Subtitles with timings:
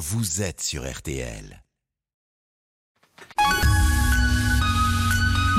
[0.00, 1.62] vous êtes sur RTL.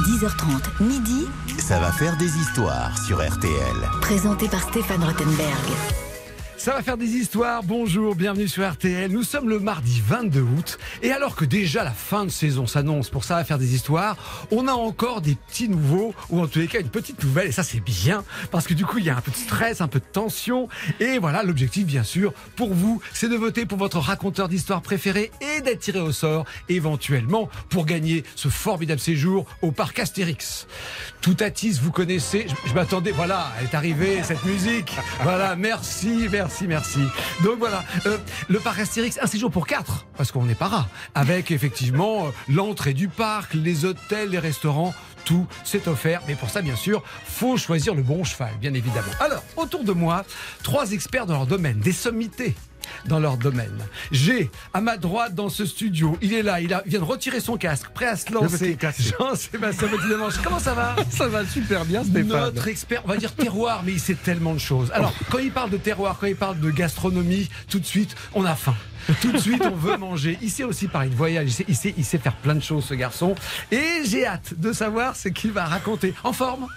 [0.07, 1.27] 10h30, midi,
[1.59, 3.89] Ça va faire des histoires sur RTL.
[4.01, 6.10] présenté par Stéphane Rottenberg.
[6.61, 7.63] Ça va faire des histoires.
[7.63, 9.11] Bonjour, bienvenue sur RTL.
[9.11, 10.77] Nous sommes le mardi 22 août.
[11.01, 14.45] Et alors que déjà la fin de saison s'annonce pour ça va faire des histoires,
[14.51, 17.47] on a encore des petits nouveaux, ou en tous les cas une petite nouvelle.
[17.47, 18.23] Et ça, c'est bien.
[18.51, 20.69] Parce que du coup, il y a un peu de stress, un peu de tension.
[20.99, 25.31] Et voilà, l'objectif, bien sûr, pour vous, c'est de voter pour votre raconteur d'histoire préféré
[25.41, 30.67] et d'être tiré au sort, éventuellement, pour gagner ce formidable séjour au parc Astérix.
[31.21, 32.45] Tout Atis, vous connaissez.
[32.47, 34.95] Je, je m'attendais, voilà, elle est arrivée, cette musique.
[35.23, 36.99] Voilà, merci, merci, merci.
[37.43, 40.89] Donc voilà, euh, le parc Astérix, un séjour pour quatre, parce qu'on n'est pas rare,
[41.15, 44.93] avec effectivement euh, l'entrée du parc, les hôtels, les restaurants,
[45.25, 46.21] tout c'est offert.
[46.27, 49.11] Mais pour ça, bien sûr, faut choisir le bon cheval, bien évidemment.
[49.19, 50.25] Alors, autour de moi,
[50.63, 52.55] trois experts dans leur domaine, des sommités
[53.05, 53.77] dans leur domaine.
[54.11, 57.05] J'ai à ma droite dans ce studio, il est là, il, a- il vient de
[57.05, 58.77] retirer son casque, prêt à se lancer.
[59.19, 62.27] Jean-Sébastien Petit-Demange, comment ça va Ça va super bien, Stéphane.
[62.27, 64.91] notre expert, on va dire terroir, mais il sait tellement de choses.
[64.93, 68.45] Alors, quand il parle de terroir, quand il parle de gastronomie, tout de suite, on
[68.45, 68.75] a faim.
[69.21, 70.37] Tout de suite, on veut manger.
[70.41, 72.61] Il sait aussi parler de voyage, il sait, il sait, il sait faire plein de
[72.63, 73.33] choses, ce garçon.
[73.71, 76.13] Et j'ai hâte de savoir ce qu'il va raconter.
[76.23, 76.67] En forme?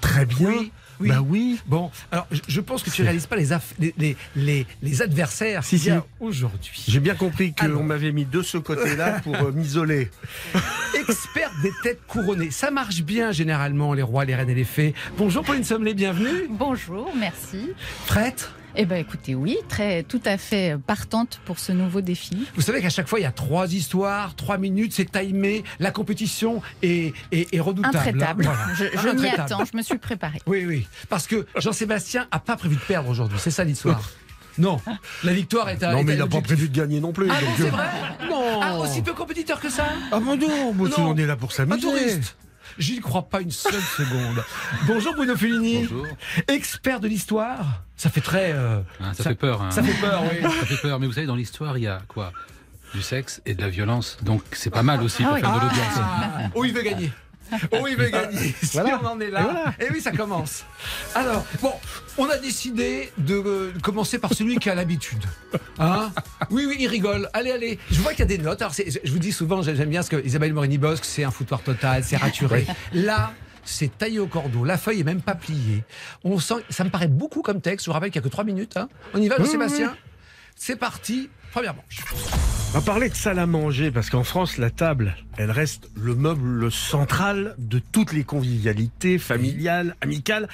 [0.00, 0.48] Très bien.
[0.50, 1.08] Oui, oui.
[1.08, 1.60] Bah oui.
[1.66, 5.02] Bon, alors, je, je pense que tu réalises pas les, aff- les, les, les, les
[5.02, 5.90] adversaires Si, si.
[6.20, 6.84] aujourd'hui.
[6.88, 10.10] J'ai bien compris qu'on m'avait mis de ce côté-là pour euh, m'isoler.
[10.98, 12.50] Expert des têtes couronnées.
[12.50, 14.94] Ça marche bien, généralement, les rois, les reines et les fées.
[15.18, 16.48] Bonjour, Pauline Sommelet, bienvenue.
[16.50, 17.70] Bonjour, merci.
[18.06, 22.46] Prête Eh ben écoutez, oui, très, tout à fait partante pour ce nouveau défi.
[22.56, 25.64] Vous savez qu'à chaque fois, il y a trois histoires, trois minutes, c'est timé.
[25.78, 27.96] La compétition est, est, est redoutable.
[27.96, 28.44] Intraitable.
[28.44, 28.74] Voilà.
[28.74, 30.40] Je, je m'y attends, je me suis préparée.
[30.46, 30.86] Oui, oui.
[31.08, 33.38] Parce que Jean-Sébastien a pas prévu de perdre aujourd'hui.
[33.40, 34.10] C'est ça l'histoire.
[34.58, 34.78] Non.
[35.24, 35.92] La victoire est à.
[35.92, 37.28] non, mais il n'a pas prévu de gagner non plus.
[37.30, 37.86] Ah bon, donc, c'est euh, vrai
[38.28, 38.60] Non.
[38.62, 39.86] Ah, aussi peu compétiteur que ça?
[40.12, 41.10] Ah bon non, moi, Non.
[41.12, 41.80] on est là pour Un s'amuser.
[41.80, 42.36] touriste
[42.78, 44.44] J'y crois pas une seule seconde.
[44.86, 45.82] Bonjour Bruno Fellini.
[45.84, 46.06] Bonjour.
[46.48, 47.84] Expert de l'histoire.
[47.96, 48.52] Ça fait très.
[48.52, 49.62] euh, Hein, ça, fait peur.
[49.62, 49.70] hein.
[49.70, 50.42] Ça fait peur, oui.
[50.42, 51.00] Ça fait peur.
[51.00, 52.32] Mais vous savez, dans l'histoire, il y a quoi?
[52.94, 54.16] Du sexe et de la violence.
[54.22, 55.40] Donc c'est pas mal aussi pour Ah oui.
[55.40, 55.94] faire de l'audience.
[55.98, 57.12] Ah, oh, il veut gagner.
[57.72, 58.54] Oh, il veut gagner.
[58.62, 59.00] Si Voilà.
[59.02, 59.72] on en est là.
[59.80, 60.64] Et oui, ça commence.
[61.14, 61.72] Alors, bon,
[62.18, 65.22] on a décidé de euh, commencer par celui qui a l'habitude.
[65.78, 66.10] Hein
[66.50, 67.28] oui, oui, il rigole.
[67.32, 67.78] Allez, allez.
[67.90, 68.62] Je vois qu'il y a des notes.
[68.62, 71.60] Alors, c'est- je vous dis souvent, j'aime bien ce que Isabelle Morini-Bosque, c'est un foutoir
[71.62, 72.66] total, c'est raturé.
[72.92, 73.32] Là,
[73.66, 74.64] c'est taillé au cordeau.
[74.64, 75.84] La feuille est même pas pliée.
[76.24, 77.84] On sent, ça me paraît beaucoup comme texte.
[77.86, 78.76] Je vous rappelle qu'il n'y a que trois minutes.
[78.76, 78.88] hein.
[79.14, 79.96] On y va, Sébastien
[80.54, 81.28] C'est parti.
[81.56, 82.04] Première manche.
[82.76, 86.14] On va parler de salle à manger parce qu'en France, la table, elle reste le
[86.14, 90.46] meuble central de toutes les convivialités familiales, amicales,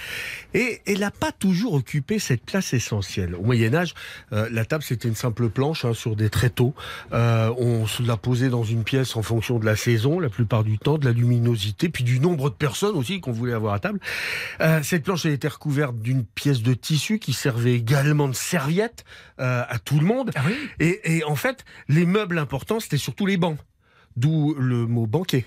[0.54, 3.34] et elle n'a pas toujours occupé cette place essentielle.
[3.34, 3.94] Au Moyen Âge,
[4.32, 6.74] euh, la table c'était une simple planche hein, sur des tréteaux.
[7.12, 10.62] Euh, on se la posait dans une pièce en fonction de la saison, la plupart
[10.62, 13.80] du temps, de la luminosité, puis du nombre de personnes aussi qu'on voulait avoir à
[13.80, 13.98] table.
[14.60, 19.04] Euh, cette planche elle était recouverte d'une pièce de tissu qui servait également de serviette
[19.38, 20.30] à tout le monde.
[20.36, 20.54] Ah oui?
[20.78, 23.58] Et, et en fait, les meubles importants, c'était surtout les bancs.
[24.16, 25.46] D'où le mot banquet.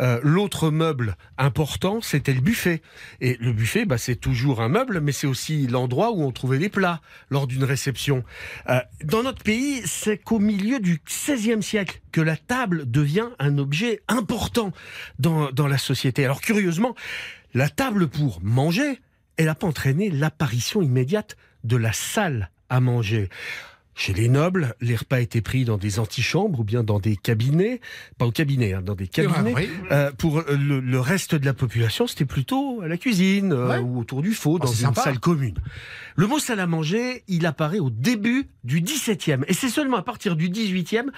[0.00, 2.80] Euh, L'autre meuble important, c'était le buffet.
[3.20, 6.58] Et le buffet, bah, c'est toujours un meuble, mais c'est aussi l'endroit où on trouvait
[6.58, 8.24] les plats lors d'une réception.
[8.70, 13.58] Euh, dans notre pays, c'est qu'au milieu du XVIe siècle que la table devient un
[13.58, 14.72] objet important
[15.18, 16.24] dans, dans la société.
[16.24, 16.94] Alors curieusement,
[17.52, 19.00] la table pour manger,
[19.36, 23.28] elle n'a pas entraîné l'apparition immédiate de la salle à manger.
[23.98, 27.80] Chez les nobles, les repas étaient pris dans des antichambres ou bien dans des cabinets,
[28.18, 29.54] pas au cabinet, hein, dans des cabinets.
[29.56, 29.70] Oui.
[29.90, 33.78] Euh, pour le, le reste de la population, c'était plutôt à la cuisine euh, Ouais.
[33.78, 35.00] ou autour du faux, Oh, dans une sympa.
[35.02, 35.56] salle commune.
[36.14, 39.38] Le mot salle à manger, il apparaît au début du XVIIe.
[39.48, 41.10] Et c'est seulement à partir du XVIIIe,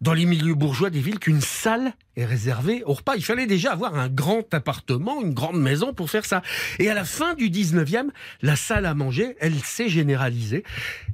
[0.00, 3.16] dans les milieux bourgeois des villes, qu'une salle est réservée au repas.
[3.16, 6.42] Il fallait déjà avoir un grand appartement, une grande maison pour faire ça.
[6.78, 10.64] Et à la fin du XIXe, la salle à manger, elle s'est généralisée.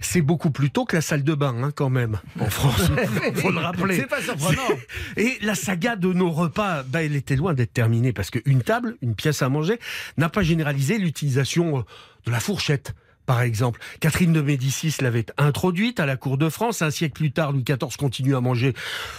[0.00, 2.90] C'est beaucoup plus tôt que la salle de bain, hein, quand même, en France.
[3.34, 3.96] faut le rappeler.
[3.96, 4.68] C'est pas surprenant.
[5.16, 8.96] Et la saga de nos repas, bah, elle était loin d'être terminée parce qu'une table,
[9.02, 9.78] une pièce à manger,
[10.16, 11.82] n'a pas généralisé l'utilisation euh,
[12.26, 12.94] de la fourchette.
[13.30, 16.82] Par exemple, Catherine de Médicis l'avait introduite à la cour de France.
[16.82, 18.74] Un siècle plus tard, Louis XIV continue à manger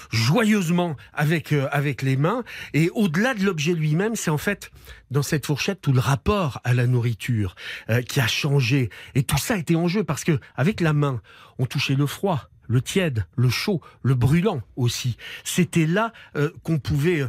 [0.10, 2.44] joyeusement avec, euh, avec les mains.
[2.74, 4.70] Et au-delà de l'objet lui-même, c'est en fait
[5.12, 7.56] dans cette fourchette tout le rapport à la nourriture
[7.90, 8.90] euh, qui a changé.
[9.16, 11.22] Et tout ça était en jeu parce que avec la main,
[11.58, 15.16] on touchait le froid, le tiède, le chaud, le brûlant aussi.
[15.46, 17.24] C'était là euh, qu'on pouvait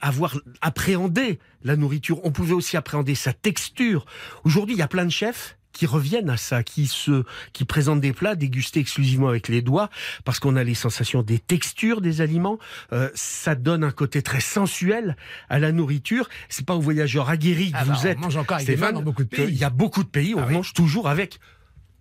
[0.00, 2.24] avoir appréhendé la nourriture.
[2.24, 4.06] On pouvait aussi appréhender sa texture.
[4.44, 8.00] Aujourd'hui, il y a plein de chefs qui reviennent à ça, qui se, qui présentent
[8.00, 9.90] des plats dégustés exclusivement avec les doigts,
[10.24, 12.58] parce qu'on a les sensations des textures des aliments.
[12.92, 15.16] Euh, ça donne un côté très sensuel
[15.48, 16.28] à la nourriture.
[16.48, 18.18] C'est pas aux voyageurs aguerris que Ah bah, vous on êtes.
[18.18, 19.46] mange encore avec Stéphane, dans beaucoup de pays.
[19.48, 20.54] Il y a beaucoup de pays, on Ah oui.
[20.54, 21.38] mange toujours avec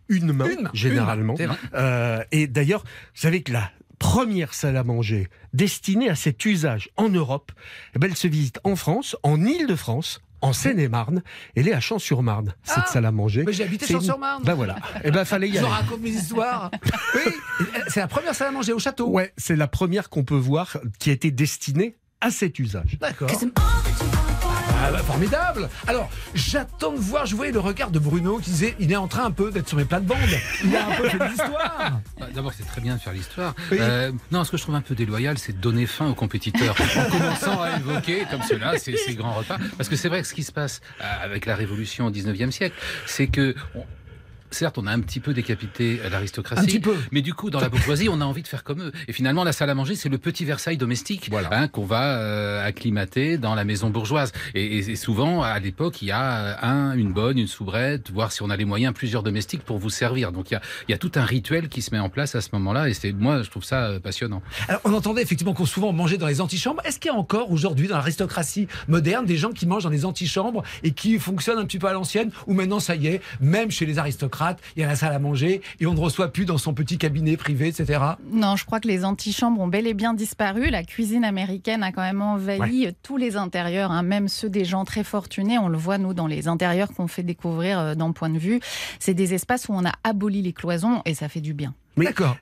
[0.10, 1.36] une main, Une main, généralement.
[1.38, 1.57] une main.
[1.74, 6.89] Euh, et d'ailleurs, vous savez que la première salle à manger destinée à cet usage
[6.98, 7.51] en Europe,
[7.95, 11.23] eh ben, elle se visite en France, en Île-de-France, en Seine-et-Marne.
[11.55, 13.43] Elle est à Champs-sur-Marne, cette Ah, salle à manger.
[13.45, 14.43] Mais j'ai habité C'est une- Champs-sur-Marne.
[14.43, 14.75] Ben voilà.
[15.03, 15.67] Eh ben, fallait y Je aller.
[15.67, 16.71] raconte mes histoires.
[17.15, 17.31] oui,
[17.87, 19.07] c'est la première salle à manger au château.
[19.09, 22.97] Ouais, c'est la première qu'on peut voir qui a été destinée à cet usage.
[22.99, 23.29] D'accord.
[24.83, 28.75] Ah bah, formidable Alors, j'attends de voir, je voyais le regard de Bruno qui disait,
[28.80, 30.18] il est en train un peu d'être sur mes plates-bandes.
[30.63, 32.00] Il a un peu fait de l'histoire.
[32.19, 33.54] Bah, D'abord, c'est très bien de faire l'histoire.
[33.72, 33.77] Oui.
[33.81, 36.75] Euh, non, ce que je trouve un peu déloyal, c'est de donner faim aux compétiteurs
[36.98, 39.57] en commençant à évoquer comme cela ces, ces grands repas.
[39.77, 42.51] Parce que c'est vrai que ce qui se passe euh, avec la Révolution au 19e
[42.51, 42.75] siècle,
[43.06, 43.56] c'est que.
[43.75, 43.86] on-
[44.55, 46.95] Certes, on a un petit peu décapité euh, l'aristocratie, Un petit peu.
[47.11, 48.91] mais du coup, dans la bourgeoisie, on a envie de faire comme eux.
[49.09, 52.65] Et finalement, la salle à manger, c'est le petit Versailles domestique hein, qu'on va euh,
[52.65, 54.31] acclimater dans la maison bourgeoise.
[54.53, 58.11] Et, et- et souvent, à l'époque, il y a euh, un, une bonne, une soubrette,
[58.11, 60.31] voire si on a les moyens, plusieurs domestiques pour vous servir.
[60.31, 62.33] Donc, il y a, il y a tout un rituel qui se met en place
[62.35, 62.87] à ce moment-là.
[62.87, 64.41] Et c'est moi, je trouve ça passionnant.
[64.69, 66.81] Alors, on entendait effectivement qu'on souvent mangeait dans les antichambres.
[66.85, 70.05] Est-ce qu'il y a encore aujourd'hui dans l'aristocratie moderne des gens qui mangent dans les
[70.05, 73.71] antichambres et qui fonctionnent un petit peu à l'ancienne Ou maintenant, ça y est, même
[73.71, 74.44] chez les aristocrates,
[74.75, 76.97] il y a la salle à manger et on ne reçoit plus dans son petit
[76.97, 78.00] cabinet privé, etc.
[78.31, 80.69] Non, je crois que les antichambres ont bel et bien disparu.
[80.69, 84.86] La cuisine américaine a quand même envahi tous les intérieurs, hein, même ceux des gens
[84.86, 85.57] très fortunés.
[85.57, 88.59] On le voit, nous, dans les intérieurs qu'on fait découvrir euh, dans Point de vue.
[89.00, 91.74] C'est des espaces où on a aboli les cloisons et ça fait du bien.
[91.97, 92.38] Mais D'accord.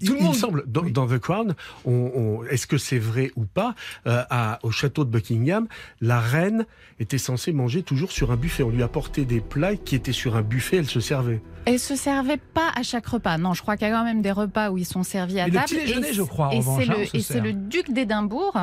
[0.00, 0.92] il, Tout le monde- me semble, dans, Oui.
[0.92, 1.54] dans The Crown,
[1.84, 3.74] on, on- est-ce que c'est vrai ou pas
[4.06, 5.66] euh, à- Au château de Buckingham,
[6.00, 6.66] la reine
[7.00, 8.62] était censée manger toujours sur un buffet.
[8.62, 11.40] On lui apportait des plats qui étaient sur un buffet, elle se servait.
[11.64, 13.38] Elle se servait pas à chaque repas.
[13.38, 15.44] Non, je crois qu'il y a quand même des repas où ils sont servis à
[15.44, 15.66] Mais le table.
[15.68, 18.56] petit déjeuner, Et je crois, Et c'est hein, le, se duc d'Édimbourg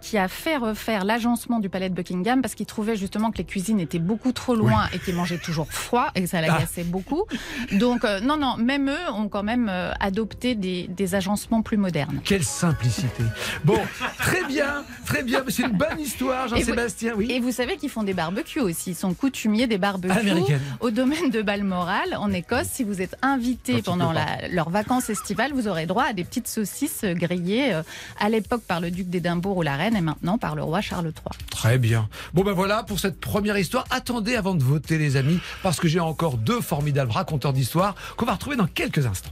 [0.00, 3.44] qui a fait refaire l'agencement du palais de Buckingham parce qu'il trouvait justement que les
[3.44, 7.24] cuisines étaient beaucoup trop loin et qu'ils mangeaient toujours froid et que ça l'agaçait beaucoup.
[7.72, 11.76] Donc, euh, non, non, même eux ont quand même euh, adopté des, des agencements plus
[11.76, 12.20] modernes.
[12.24, 13.22] Quelle simplicité.
[13.64, 13.78] Bon,
[14.18, 15.42] très bien, très bien.
[15.48, 17.12] C'est une bonne histoire, Jean-Sébastien.
[17.16, 17.30] Oui.
[17.30, 18.90] Et vous savez qu'ils font des barbecues aussi.
[18.92, 20.12] Ils sont coutumiers des barbecues.
[20.12, 20.60] À l'américaine.
[20.80, 25.10] Au domaine de Balmoral, en Écosse, si vous êtes invité Quand pendant la- leurs vacances
[25.10, 27.82] estivales, vous aurez droit à des petites saucisses euh, grillées euh,
[28.20, 31.06] à l'époque par le duc d'Édimbourg ou la reine et maintenant par le roi Charles
[31.06, 31.46] III.
[31.50, 32.08] Très bien.
[32.34, 33.84] Bon ben voilà pour cette première histoire.
[33.90, 38.26] Attendez avant de voter les amis, parce que j'ai encore deux formidables raconteurs d'histoire qu'on
[38.26, 39.30] va retrouver dans quelques instants.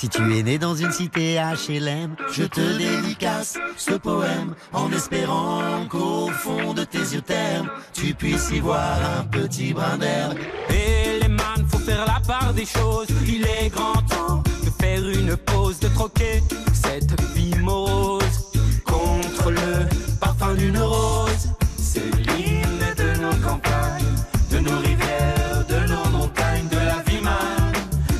[0.00, 5.86] Si tu es né dans une cité HLM, je te dédicace ce poème en espérant
[5.88, 10.38] qu'au fond de tes yeux termes, tu puisses y voir un petit brin d'herbe.
[10.70, 13.08] Et les man, faut faire la part des choses.
[13.26, 18.52] Il est grand temps de faire une pause, de troquer cette vie morose
[18.84, 19.88] contre le
[20.20, 21.48] parfum d'une rose.
[21.90, 24.14] C'est l'hymne de nos campagnes,
[24.50, 27.72] de nos rivières, de nos montagnes, de la vie man,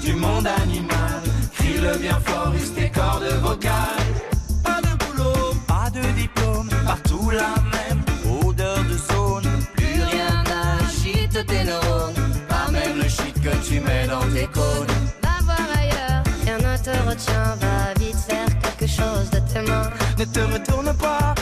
[0.03, 1.20] du monde animal.
[1.55, 4.15] Crie-le bien fort, use tes cordes vocales.
[4.65, 8.03] Pas de boulot, pas de diplôme, partout la même
[8.43, 9.49] odeur de zone.
[9.76, 12.15] Plus rien n'agite tes neurones,
[12.48, 14.96] pas même le shit que tu mets dans tes cônes.
[15.22, 19.91] Va voir ailleurs, rien ne te retient, va vite faire quelque chose de tes mains.
[20.19, 21.34] Ne te retourne pas,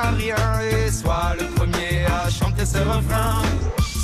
[0.00, 3.42] rien, et sois le premier à chanter ce refrain.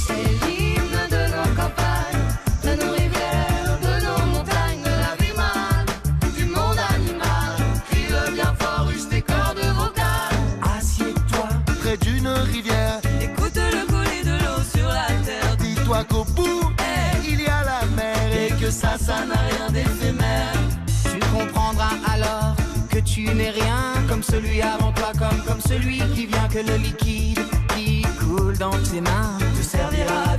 [0.07, 2.27] C'est l'hymne de nos campagnes,
[2.65, 7.57] de nos rivières, de nos montagnes, de la vie du monde animal.
[7.91, 10.39] Crie-le bien fort, use tes cordes vocales.
[10.79, 11.49] Assieds-toi
[11.81, 15.57] près d'une rivière, Écoute le couler de l'eau sur la terre.
[15.59, 16.73] dis-toi qu'au bout,
[17.27, 20.55] il y a la mer et que ça, ça n'a rien d'éphémère.
[21.05, 22.55] Tu comprendras alors
[22.91, 26.77] que tu n'es rien comme celui avant toi, comme, comme celui qui vient, que le
[26.77, 27.41] liquide
[27.77, 30.37] qui coule dans tes mains te servira à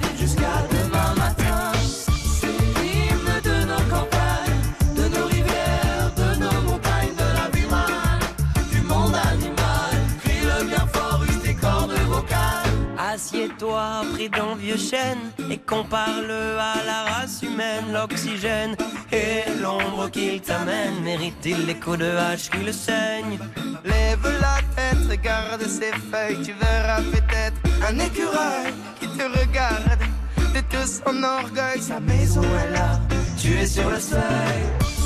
[13.59, 17.91] Assieds-toi pris d'un vieux chêne et compare-le à la race humaine.
[17.91, 18.77] L'oxygène
[19.11, 23.37] et l'ombre qu'il t'amène mérite-t-il les coups de hache qui le saignent?
[23.83, 29.99] Lève la tête, regarde ses feuilles, tu verras peut-être un écureuil qui te regarde.
[30.37, 32.99] De tout son orgueil, sa maison est là,
[33.37, 34.63] tu es sur le seuil.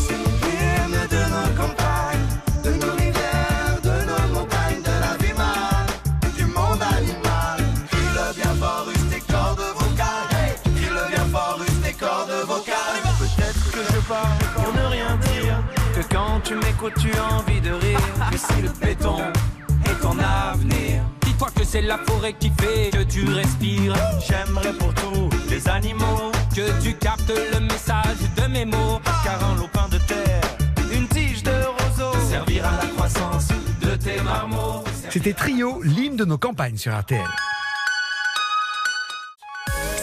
[0.07, 2.29] C'est l'hymne de nos campagnes,
[2.63, 3.02] de
[16.53, 17.99] tu m'écoutes, tu as envie de rire.
[18.31, 19.17] Mais si le béton
[19.85, 23.95] est ton avenir, dis-toi que c'est la forêt qui fait que tu respires.
[24.27, 28.99] J'aimerais pour tous les animaux que tu captes le message de mes mots.
[29.23, 30.41] Car un lopin de terre,
[30.91, 33.47] une tige de roseau, servira à la croissance
[33.81, 34.83] de tes marmots.
[35.09, 37.21] C'était Trio, l'hymne de nos campagnes sur RTL.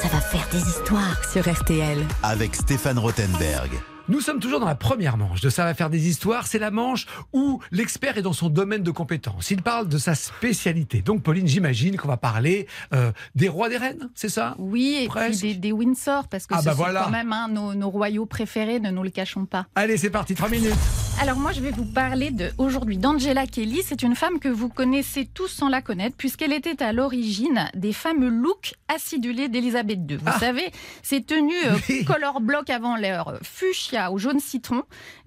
[0.03, 1.99] Ça va faire des histoires sur RTL.
[2.23, 3.71] Avec Stéphane Rothenberg.
[4.09, 6.47] Nous sommes toujours dans la première manche de Ça va faire des histoires.
[6.47, 9.51] C'est la manche où l'expert est dans son domaine de compétence.
[9.53, 11.01] Il parle de sa spécialité.
[11.01, 14.57] Donc, Pauline, j'imagine qu'on va parler euh, des rois des reines, c'est ça?
[14.59, 17.03] Oui, et puis des, des Windsor, parce que Ah ce bah sont voilà.
[17.05, 19.67] quand même hein, nos, nos royaux préférés, ne nous le cachons pas.
[19.77, 20.75] Allez, c'est parti, 3 minutes.
[21.21, 23.83] Alors moi, je vais vous parler de aujourd'hui d'Angela Kelly.
[23.85, 27.93] C'est une femme que vous connaissez tous sans la connaître, puisqu'elle était à l'origine des
[27.93, 30.17] fameux looks acidulés d'Elisabeth II.
[30.17, 30.39] Vous Ah.
[30.41, 30.71] savez,
[31.03, 32.05] ces tenues euh, Oui.
[32.05, 34.83] color block avant l'heure, fuchsia ou jaune citron,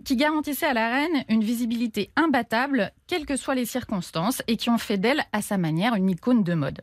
[0.06, 4.70] qui garantissaient à la reine une visibilité imbattable, quelles que soient les circonstances, et qui
[4.70, 6.82] ont fait d'elle, à sa manière, une icône de mode.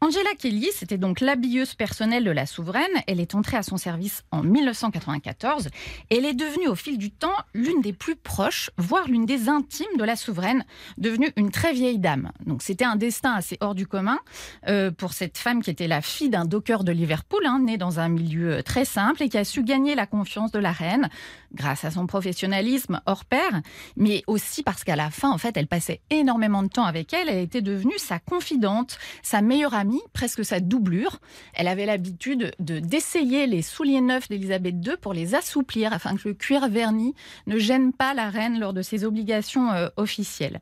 [0.00, 2.84] Angela Kelly, c'était donc l'habilleuse personnelle de la souveraine.
[3.08, 5.70] Elle est entrée à son service en 1994
[6.10, 9.48] et elle est devenue au fil du temps l'une des plus proches, voire l'une des
[9.48, 10.64] intimes de la souveraine,
[10.98, 12.30] devenue une très vieille dame.
[12.46, 14.20] Donc c'était un destin assez hors du commun
[14.68, 17.98] euh, pour cette femme qui était la fille d'un docker de Liverpool, hein, née dans
[17.98, 21.08] un milieu très simple et qui a su gagner la confiance de la reine
[21.52, 23.62] grâce à son professionnalisme hors pair,
[23.96, 27.28] mais aussi parce qu'à la fin, en fait, elle passait énormément de temps avec elle.
[27.28, 31.20] Elle était devenue sa confidente, sa meilleure amie, presque sa doublure.
[31.54, 36.28] Elle avait l'habitude de d'essayer les souliers neufs d'Elisabeth II pour les assouplir afin que
[36.28, 37.14] le cuir verni
[37.46, 40.60] ne gêne pas la reine lors de ses obligations euh, officielles.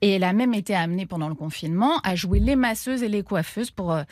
[0.00, 3.22] Et elle a même été amenée pendant le confinement à jouer les masseuses et les
[3.22, 4.02] coiffeuses pour euh,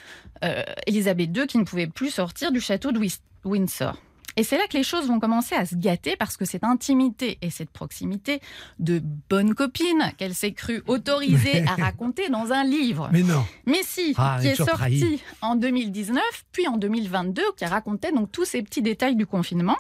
[0.44, 3.00] euh, Elisabeth II qui ne pouvait plus sortir du château de
[3.44, 3.96] Windsor.
[4.37, 7.38] Et c'est là que les choses vont commencer à se gâter parce que cette intimité
[7.43, 8.40] et cette proximité
[8.78, 9.00] de
[9.31, 13.09] bonne copine qu'elle s'est crue autorisée à raconter dans un livre.
[13.12, 13.45] Mais non.
[13.66, 18.45] Mais si, Ah, qui est sorti en 2019, puis en 2022, qui racontait donc tous
[18.45, 19.76] ces petits détails du confinement.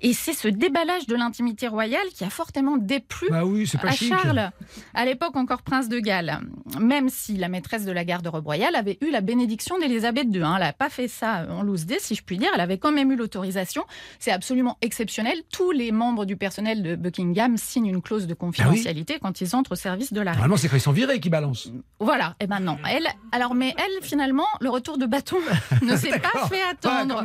[0.00, 4.08] Et c'est ce déballage de l'intimité royale qui a fortement déplu Bah oui, à chic.
[4.08, 4.50] Charles,
[4.94, 6.40] à l'époque encore prince de Galles.
[6.80, 10.42] Même si la maîtresse de la garde-robe royale avait eu la bénédiction d'Élisabeth II.
[10.42, 10.54] hein.
[10.56, 12.50] Elle n'a pas fait ça en loose day, si je puis dire.
[12.54, 13.84] Elle avait quand même eu l'autorisation.
[14.18, 15.38] C'est absolument exceptionnel.
[15.52, 19.72] Tous les membres du personnel de Buckingham signent une clause de confidentialité quand ils entrent
[19.72, 20.38] au service de la reine.
[20.38, 21.70] Normalement, c'est quand ils sont virés qui balancent.
[22.00, 22.78] Voilà, et ben non.
[22.88, 25.38] Elle, alors, mais elle, finalement, le retour de bâton
[25.82, 27.22] ne s'est pas fait attendre.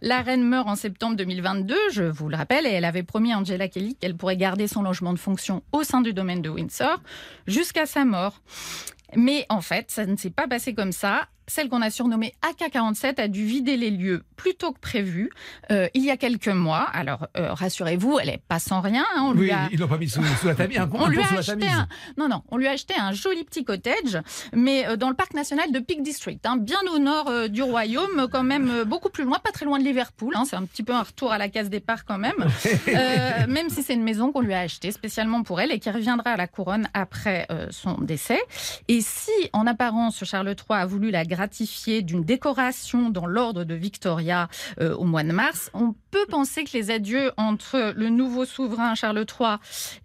[0.00, 3.38] La reine meurt en septembre 2022, je vous le rappelle, et elle avait promis à
[3.38, 7.00] Angela Kelly qu'elle pourrait garder son logement de fonction au sein du domaine de Windsor
[7.46, 8.40] jusqu'à sa mort.
[9.16, 11.28] Mais en fait, ça ne s'est pas passé comme ça.
[11.46, 15.30] Celle qu'on a surnommée AK-47 a dû vider les lieux plus tôt que prévu,
[15.70, 16.82] euh, il y a quelques mois.
[16.92, 19.04] Alors, euh, rassurez-vous, elle n'est pas sans rien.
[19.14, 19.22] hein.
[19.26, 19.68] On Oui, lui a...
[19.72, 20.78] ils l'ont pas mis sous, sous la tamise.
[20.78, 21.86] Un pont- On un lui a sous acheté un,
[22.16, 24.18] non, non, on lui a acheté un joli petit cottage,
[24.54, 28.26] mais euh, dans le parc national de Peak District, hein, bien au nord du royaume,
[28.32, 30.34] quand même beaucoup plus loin, pas très loin de Liverpool.
[30.36, 32.34] hein, c'est un petit peu un retour à la case départ quand même,
[33.48, 36.30] même si c'est une maison qu'on lui a achetée spécialement pour elle et qui reviendra
[36.30, 38.40] à la couronne après son décès.
[38.88, 43.74] Et si, en apparence, Charles III a voulu la gratifier d'une décoration dans l'ordre de
[43.74, 44.48] Victoria
[44.80, 48.94] euh, au mois de mars, on peut penser que les adieux entre le nouveau souverain
[48.94, 49.56] Charles III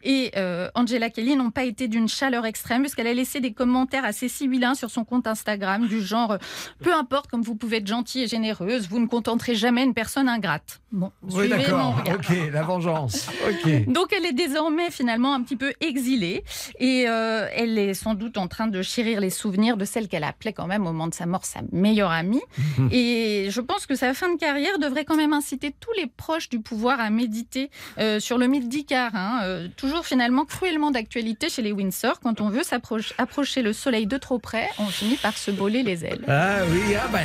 [0.04, 4.06] et euh, Angela Kelly n'ont pas été d'une chaleur extrême, puisqu'elle a laissé des commentaires
[4.06, 6.38] assez sibyllins sur son compte Instagram, du genre
[6.82, 10.28] Peu importe comme vous pouvez être gentille et généreuse, vous ne contenterez jamais une personne
[10.28, 10.82] ingrate.
[10.92, 11.98] Bon, Oui, suivez mon d'accord.
[12.00, 12.16] regard.
[12.16, 13.30] Ok, la vengeance.
[13.50, 13.86] Ok.
[13.92, 16.44] Donc elle est désormais finalement un petit peu exilée
[16.80, 20.24] et euh, elle est sans doute en train de chérir les souvenirs de celle qu'elle
[20.24, 22.42] appelait quand même au moment de sa mort sa meilleure amie.
[22.92, 26.50] Et je pense que sa fin de carrière devrait quand même inciter tous les proches
[26.50, 29.12] du pouvoir à méditer euh, sur le mythe d'Icare.
[29.16, 29.42] hein.
[29.44, 32.20] Euh, toujours finalement cruellement d'actualité chez les Windsor.
[32.22, 35.84] Quand on veut s'approcher approcher le soleil de trop près, on finit par se brûler
[35.84, 36.24] les ailes.
[36.28, 37.20] Ah oui, ah bah,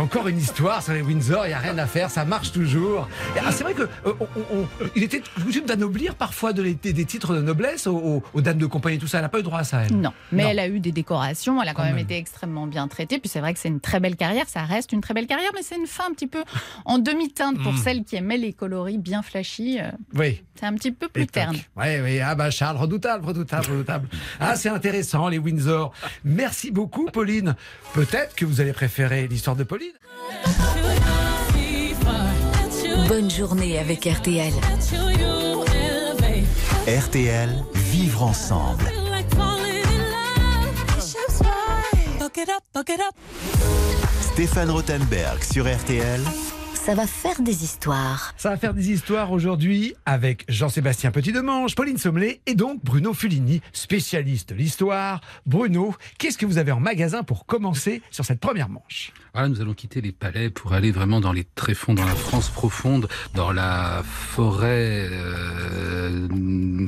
[0.00, 3.08] encore une histoire sur les Windsor, il n'y a rien à faire, ça marche toujours.
[3.44, 4.12] Ah, c'est vrai que euh,
[4.96, 8.66] était coutume d'anoblir parfois de les- des, titres de noblesse aux, aux- aux dames de
[8.66, 9.18] compagnie, tout ça.
[9.18, 9.94] Elle n'a pas eu droit à ça, elle.
[9.96, 10.48] Non, mais Non.
[10.50, 12.04] elle a eu des décorations, elle a quand, Quand même, même.
[12.04, 13.18] été extrêmement bien traitée.
[13.18, 15.50] Puis c'est vrai que c'est une très belle carrière, ça reste une très belle carrière,
[15.54, 16.44] mais c'est une fin un petit peu
[16.84, 17.78] en demi-teinte pour Mm.
[17.78, 19.80] celles qui aimaient les coloris bien flashy.
[19.80, 20.42] euh, Oui.
[20.58, 21.56] C'est un petit peu plus Et terne.
[21.56, 21.64] toc.
[21.76, 24.08] Oui, oui, ah bah Charles, redoutable, redoutable, redoutable.
[24.38, 25.92] Ah, c'est intéressant, les Windsor.
[26.24, 27.56] Merci beaucoup, Pauline.
[27.92, 29.90] Peut-être que vous allez préférer l'histoire de Pauline.
[33.08, 34.52] Bonne journée avec RTL.
[36.86, 38.84] RTL, vivre ensemble.
[44.20, 46.20] Stéphane Rothenberg sur RTL.
[46.74, 48.34] Ça va faire des histoires.
[48.36, 53.62] Ça va faire des histoires aujourd'hui avec Jean-Sébastien Petit-Demange, Pauline Sommelet et donc Bruno Fulini,
[53.72, 55.20] spécialiste de l'histoire.
[55.46, 59.12] Bruno, qu'est-ce que vous avez en magasin pour commencer sur cette première manche?
[59.34, 62.50] Voilà, nous allons quitter les palais pour aller vraiment dans les tréfonds, dans la France
[62.50, 66.28] profonde, dans la forêt, euh,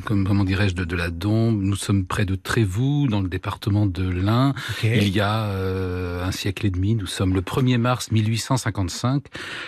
[0.05, 1.61] comme, comment dirais-je, de, de la Dombe.
[1.61, 4.53] Nous sommes près de Trévoux, dans le département de l'Ain.
[4.81, 9.25] Il y a euh, un siècle et demi, nous sommes le 1er mars 1855.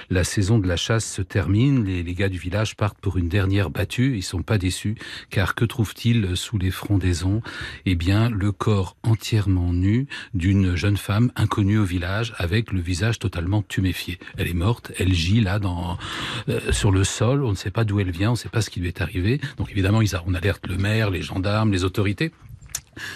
[0.09, 1.83] La saison de la chasse se termine.
[1.83, 4.15] Les, les gars du village partent pour une dernière battue.
[4.15, 4.95] Ils sont pas déçus,
[5.29, 7.41] car que trouvent-ils sous les frondaisons?
[7.85, 13.19] Eh bien, le corps entièrement nu d'une jeune femme inconnue au village, avec le visage
[13.19, 14.19] totalement tuméfié.
[14.37, 15.97] Elle est morte, elle gît là dans
[16.49, 17.43] euh, sur le sol.
[17.43, 19.01] On ne sait pas d'où elle vient, on ne sait pas ce qui lui est
[19.01, 19.39] arrivé.
[19.57, 22.31] Donc évidemment, on alerte le maire, les gendarmes, les autorités.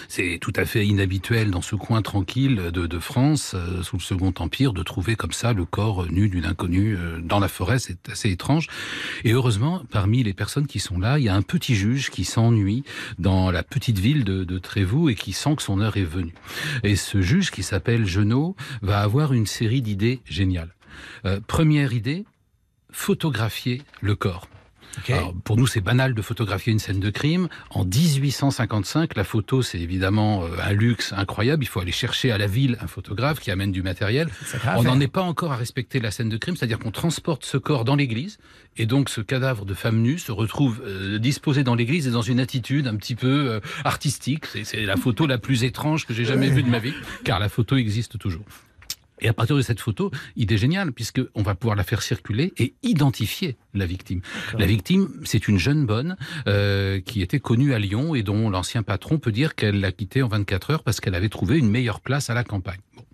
[0.08, 4.02] C'est tout à fait inhabituel dans ce coin tranquille de, de France, euh, sous le
[4.02, 7.78] Second Empire, de trouver comme ça le corps nu d'une inconnue euh, dans la forêt.
[7.78, 8.68] C'est assez étrange.
[9.24, 12.24] Et heureusement, parmi les personnes qui sont là, il y a un petit juge qui
[12.24, 12.84] s'ennuie
[13.18, 16.34] dans la petite ville de, de Trévoux et qui sent que son heure est venue.
[16.82, 20.74] Et ce juge, qui s'appelle Genot, va avoir une série d'idées géniales.
[21.24, 22.24] Euh, première idée,
[22.90, 24.48] photographier le corps.
[25.12, 27.48] Alors, pour nous, c'est banal de photographier une scène de crime.
[27.70, 31.64] En 1855, la photo, c'est évidemment euh, un luxe incroyable.
[31.64, 34.28] Il faut aller chercher à la ville un photographe qui amène du matériel.
[34.78, 37.56] On n'en est pas encore à respecter la scène de crime, c'est-à-dire qu'on transporte ce
[37.56, 38.38] corps dans l'église,
[38.76, 42.22] et donc ce cadavre de femme nue se retrouve euh, disposé dans l'église et dans
[42.22, 44.46] une attitude un petit peu euh, artistique.
[44.46, 47.38] C'est- C'est la photo la plus étrange que j'ai jamais vue de ma vie, car
[47.38, 48.44] la photo existe toujours.
[49.20, 52.52] Et à partir de cette photo, idée géniale, puisque on va pouvoir la faire circuler
[52.58, 54.20] et identifier la victime.
[54.58, 56.16] La victime, c'est une jeune bonne
[56.46, 60.22] euh, qui était connue à Lyon et dont l'ancien patron peut dire qu'elle l'a quittée
[60.22, 62.80] en 24 heures parce qu'elle avait trouvé une meilleure place à la campagne.
[62.96, 63.04] Bon.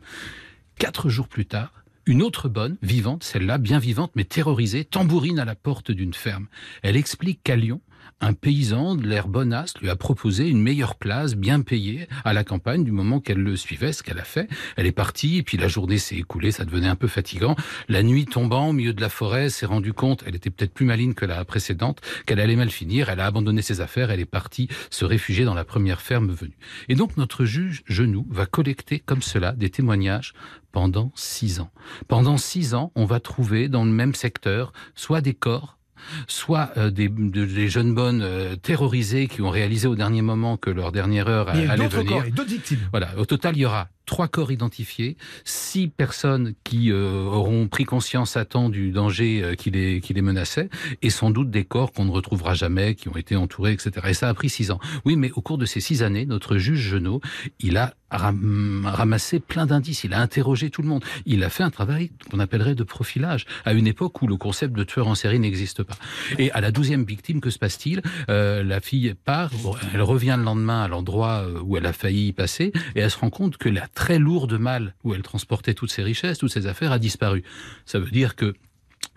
[0.78, 1.72] Quatre jours plus tard,
[2.06, 6.46] une autre bonne, vivante, celle-là, bien vivante, mais terrorisée, tambourine à la porte d'une ferme.
[6.82, 7.80] Elle explique qu'à Lyon,
[8.20, 12.44] un paysan de l'air bonasse lui a proposé une meilleure place, bien payée, à la
[12.44, 14.48] campagne, du moment qu'elle le suivait, ce qu'elle a fait.
[14.76, 17.56] Elle est partie, et puis la journée s'est écoulée, ça devenait un peu fatigant.
[17.88, 20.86] La nuit tombant, au milieu de la forêt, s'est rendue compte, elle était peut-être plus
[20.86, 24.26] maligne que la précédente, qu'elle allait mal finir, elle a abandonné ses affaires, elle est
[24.26, 26.56] partie se réfugier dans la première ferme venue.
[26.88, 30.34] Et donc notre juge Genoux va collecter comme cela des témoignages
[30.72, 31.70] pendant six ans.
[32.08, 35.78] Pendant six ans, on va trouver dans le même secteur soit des corps,
[36.26, 40.56] soit euh, des, de- des jeunes bonnes euh, terrorisées qui ont réalisé au dernier moment
[40.56, 42.12] que leur dernière heure allait venir.
[42.12, 42.80] corps et d'autres victimes.
[42.90, 47.84] Voilà, au total, il y aura trois corps identifiés, six personnes qui euh, auront pris
[47.84, 50.68] conscience à temps du danger euh, qui, les, menaçait,
[51.00, 53.92] et sans doute des corps qu'on ne retrouvera jamais, qui ont été entourés, etc.
[54.08, 54.80] Et ça a pris six ans.
[55.04, 57.20] Oui, mais au cours de ces six années, notre juge Genot,
[57.60, 61.04] il a ram- ramassé plein d'indices, il a interrogé tout le monde.
[61.24, 64.74] Il a fait un travail qu'on appellerait de profilage, à une époque où le concept
[64.76, 65.96] de tueur en série n'existe pas.
[66.36, 68.02] Et à la douzième victime, que se passe-t-il?
[68.28, 69.52] Euh, La fille part,
[69.94, 73.10] elle revient le lendemain à l'endroit euh, où elle a failli y passer, et elle
[73.10, 76.52] se rend compte que la très lourde malle où elle transportait toutes ses richesses, toutes
[76.52, 77.44] ses affaires, a disparu.
[77.84, 78.54] Ça veut dire que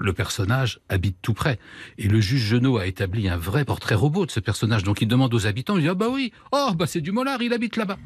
[0.04, 1.58] le personnage habite tout près.
[1.98, 4.84] Et le juge Genot a établi un vrai portrait robot de ce personnage.
[4.84, 7.42] Donc il demande aux habitants, il dit, ah bah oui, oh bah c'est du Mollard,
[7.42, 7.98] il habite là-bas.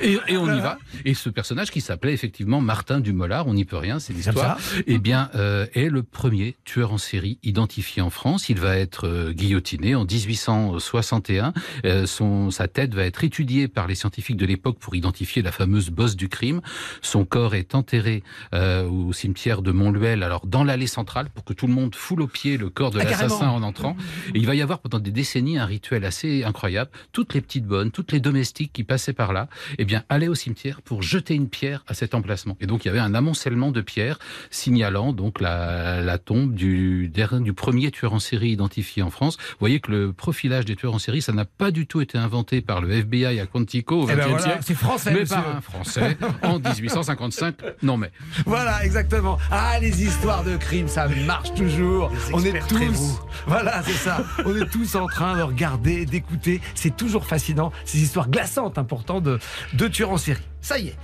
[0.00, 0.78] Et, et on y va.
[1.04, 4.58] Et ce personnage qui s'appelait effectivement Martin du Mollard, on n'y peut rien, c'est l'histoire,
[4.86, 8.48] eh bien, euh, est le premier tueur en série identifié en France.
[8.48, 11.52] Il va être euh, guillotiné en 1861.
[11.84, 15.52] Euh, son, sa tête va être étudiée par les scientifiques de l'époque pour identifier la
[15.52, 16.60] fameuse bosse du crime.
[17.02, 18.22] Son corps est enterré
[18.54, 22.22] euh, au cimetière de Montluel, alors dans l'allée centrale, pour que tout le monde foule
[22.22, 23.96] au pied le corps de Ah, l'assassin en entrant.
[24.34, 26.90] Et il va y avoir pendant des décennies un rituel assez incroyable.
[27.12, 30.34] Toutes les petites bonnes, toutes les domestiques qui passaient par là, eh bien, allaient au
[30.34, 32.56] cimetière pour jeter une pierre à cet emplacement.
[32.60, 34.18] Et donc, il y avait un amoncellement de pierres
[34.50, 37.10] signalant donc la, la tombe du,
[37.56, 39.36] premier tueur en série identifié en France.
[39.38, 42.18] Vous voyez que le profilage des tueurs en série, ça n'a pas du tout été
[42.18, 45.20] inventé par le FBI à Quantico au Eh ben XXe voilà, siècle, c'est français, mais
[45.20, 45.36] monsieur.
[45.36, 47.56] par un Français en 1855.
[47.82, 48.10] Non mais.
[48.46, 49.38] Voilà, exactement.
[49.50, 52.10] Ah, les histoires de crimes, ça marche toujours.
[52.32, 53.20] On est tous.
[53.46, 54.24] Voilà, c'est ça.
[54.44, 56.60] On est tous en train de regarder, d'écouter.
[56.74, 57.72] C'est toujours fascinant.
[57.84, 59.38] Ces histoires glaçantes, importantes de,
[59.74, 60.42] de tueurs en série.
[60.60, 60.96] Ça y est.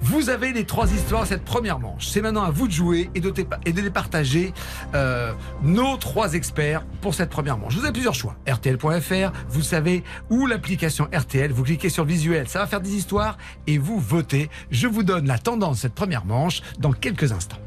[0.00, 2.06] Vous avez les trois histoires cette première manche.
[2.06, 3.32] C'est maintenant à vous de jouer et de,
[3.66, 4.52] et de les partager.
[4.94, 7.74] euh, nos trois experts pour cette première manche.
[7.74, 8.36] Vous avez plusieurs choix.
[8.48, 11.50] RTL.fr, vous savez, ou l'application RTL.
[11.52, 12.48] Vous cliquez sur visuel.
[12.48, 14.50] Ça va faire des histoires et vous votez.
[14.70, 17.58] Je vous donne la tendance de cette première manche dans quelques instants.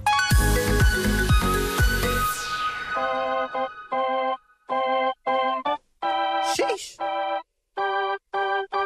[6.55, 6.97] Sheesh.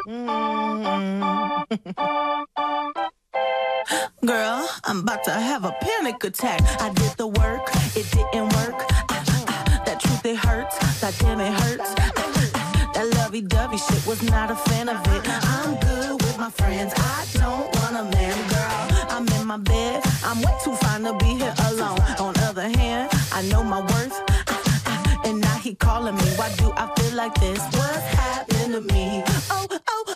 [0.08, 1.66] Mm.
[4.26, 6.60] Girl, I'm about to have a panic attack.
[6.80, 7.62] I did the work,
[7.94, 8.76] it didn't work.
[9.86, 10.76] That truth, it hurts.
[11.00, 11.94] That damn, it hurts.
[12.94, 15.22] That lovey dovey shit was not a fan of it.
[15.28, 16.92] I'm good with my friends.
[16.96, 18.88] I don't want a man, girl.
[19.10, 20.02] I'm in my bed.
[20.24, 22.00] I'm way too fine to be here alone.
[22.18, 24.20] On the other hand, I know my worth.
[25.26, 26.22] And now he calling me.
[26.36, 27.58] Why do I feel like this?
[27.58, 29.24] What's happening to me?
[29.50, 30.15] Oh, oh,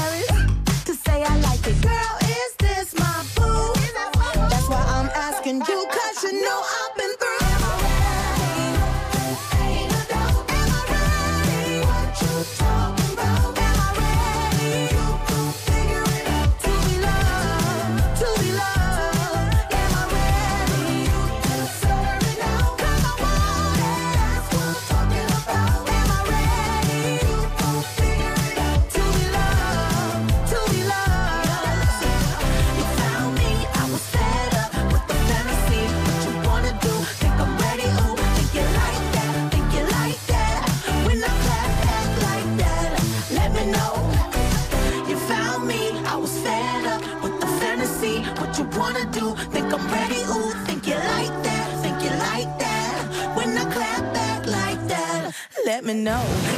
[56.01, 56.50] know.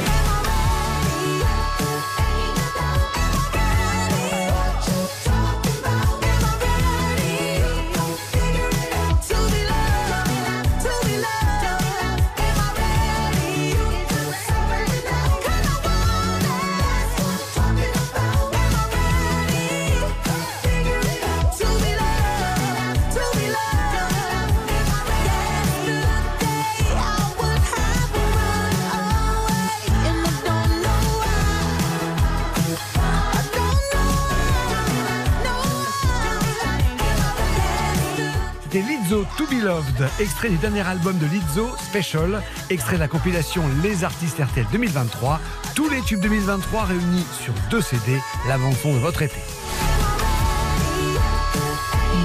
[39.84, 44.66] Loved, extrait du dernier album de Lizzo, Special, extrait de la compilation Les Artistes RTL
[44.72, 45.40] 2023.
[45.74, 48.18] Tous les tubes 2023 réunis sur deux CD,
[48.48, 49.40] l'avant-son de votre été.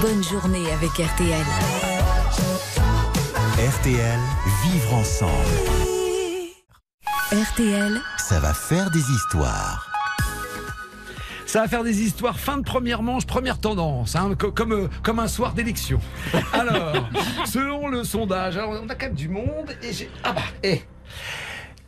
[0.00, 1.44] Bonne journée avec RTL.
[3.58, 4.18] RTL,
[4.64, 5.32] vivre ensemble.
[7.32, 9.89] RTL, Ça va faire des histoires.
[11.50, 12.38] Ça va faire des histoires.
[12.38, 16.00] Fin de première manche, première tendance, hein, comme, euh, comme un soir d'élection.
[16.52, 17.08] Alors,
[17.44, 20.08] selon le sondage, alors, on a quand même du monde et j'ai.
[20.22, 20.82] Ah bah, eh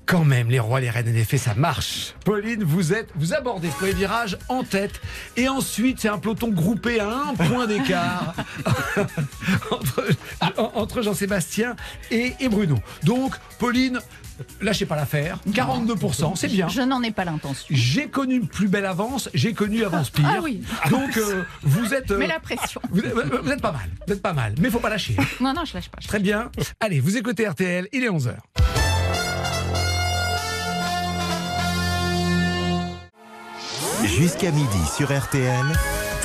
[0.04, 2.14] quand même, les rois, les reines, en effet, ça marche.
[2.24, 5.00] Pauline, vous êtes, vous abordez ce premier virage en tête,
[5.36, 8.34] et ensuite c'est un peloton groupé à un point d'écart
[9.70, 10.04] entre,
[10.58, 11.76] en- entre Jean-Sébastien
[12.10, 12.76] et, et Bruno.
[13.04, 14.00] Donc, Pauline,
[14.60, 15.38] lâchez pas l'affaire.
[15.50, 16.68] 42%, c'est bien.
[16.68, 17.66] Je n'en ai pas l'intention.
[17.70, 20.24] J'ai connu plus belle avance, j'ai connu avance pire.
[20.28, 20.62] Ah oui.
[20.90, 22.10] Donc euh, vous êtes.
[22.10, 22.80] euh, Mais la pression.
[22.90, 23.88] Vous êtes, vous êtes pas mal.
[24.06, 24.54] Vous êtes pas mal.
[24.58, 25.16] Mais faut pas lâcher.
[25.40, 25.98] Non, non, je lâche pas.
[26.00, 26.50] je Très bien.
[26.80, 28.34] Allez, vous écoutez RTL, il est 11h.
[34.04, 35.64] Jusqu'à midi sur RTL,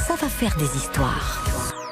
[0.07, 1.43] ça va faire des histoires.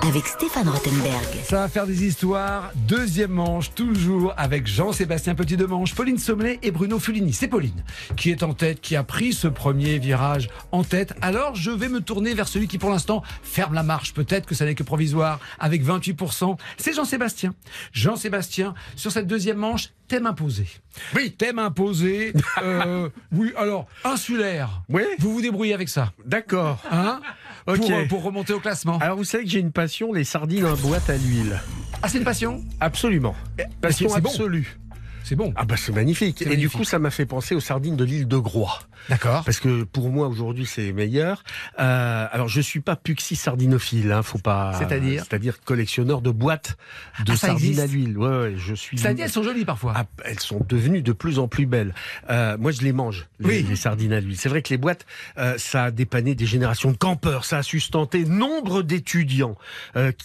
[0.01, 1.25] Avec Stéphane Rothenberg.
[1.43, 2.71] Ça va faire des histoires.
[2.75, 7.33] Deuxième manche, toujours avec Jean-Sébastien Petit de Manche, Pauline Sommelet et Bruno Fulini.
[7.33, 7.83] C'est Pauline
[8.15, 11.15] qui est en tête, qui a pris ce premier virage en tête.
[11.21, 14.13] Alors je vais me tourner vers celui qui pour l'instant ferme la marche.
[14.13, 16.55] Peut-être que ça n'est que provisoire avec 28%.
[16.77, 17.55] C'est Jean-Sébastien.
[17.91, 20.67] Jean-Sébastien, sur cette deuxième manche, thème imposé.
[21.15, 21.31] Oui.
[21.31, 22.31] Thème imposé.
[22.61, 24.83] euh, oui, alors, insulaire.
[24.87, 25.01] Oui.
[25.19, 26.13] Vous vous débrouillez avec ça.
[26.25, 26.77] D'accord.
[26.91, 27.21] Hein?
[27.67, 27.77] Ok.
[27.77, 28.97] pour, euh, pour remonter au classement.
[28.99, 31.59] Alors vous savez que j'ai une passion, les sardines en boîte à l'huile.
[32.01, 32.63] Ah, c'est une passion?
[32.79, 33.35] Absolument.
[33.81, 34.77] Passion c'est bon absolue.
[35.25, 35.51] C'est bon.
[35.55, 36.43] Ah bah c'est magnifique.
[36.43, 36.71] Et magnifique.
[36.71, 38.79] du coup, ça m'a fait penser aux sardines de l'île de Groix.
[39.09, 39.43] D'accord.
[39.43, 41.43] Parce que pour moi aujourd'hui c'est meilleur.
[41.79, 44.73] Euh, alors je suis pas puxi sardinophile, hein, faut pas.
[44.77, 46.77] C'est-à-dire C'est-à-dire collectionneur de boîtes
[47.25, 48.17] de Ah, sardines à l'huile.
[48.17, 48.97] Ouais, ouais, je suis.
[48.97, 49.93] Dit, elles sont jolies parfois.
[49.95, 51.93] Ah, elles sont devenues de plus en plus belles.
[52.29, 53.65] Euh, moi, je les mange, les, Oui.
[53.67, 54.37] les sardines à l'huile.
[54.37, 55.05] C'est vrai que les boîtes,
[55.37, 59.55] euh, ça a dépanné des générations de campeurs, ça a sustenté nombre d'étudiants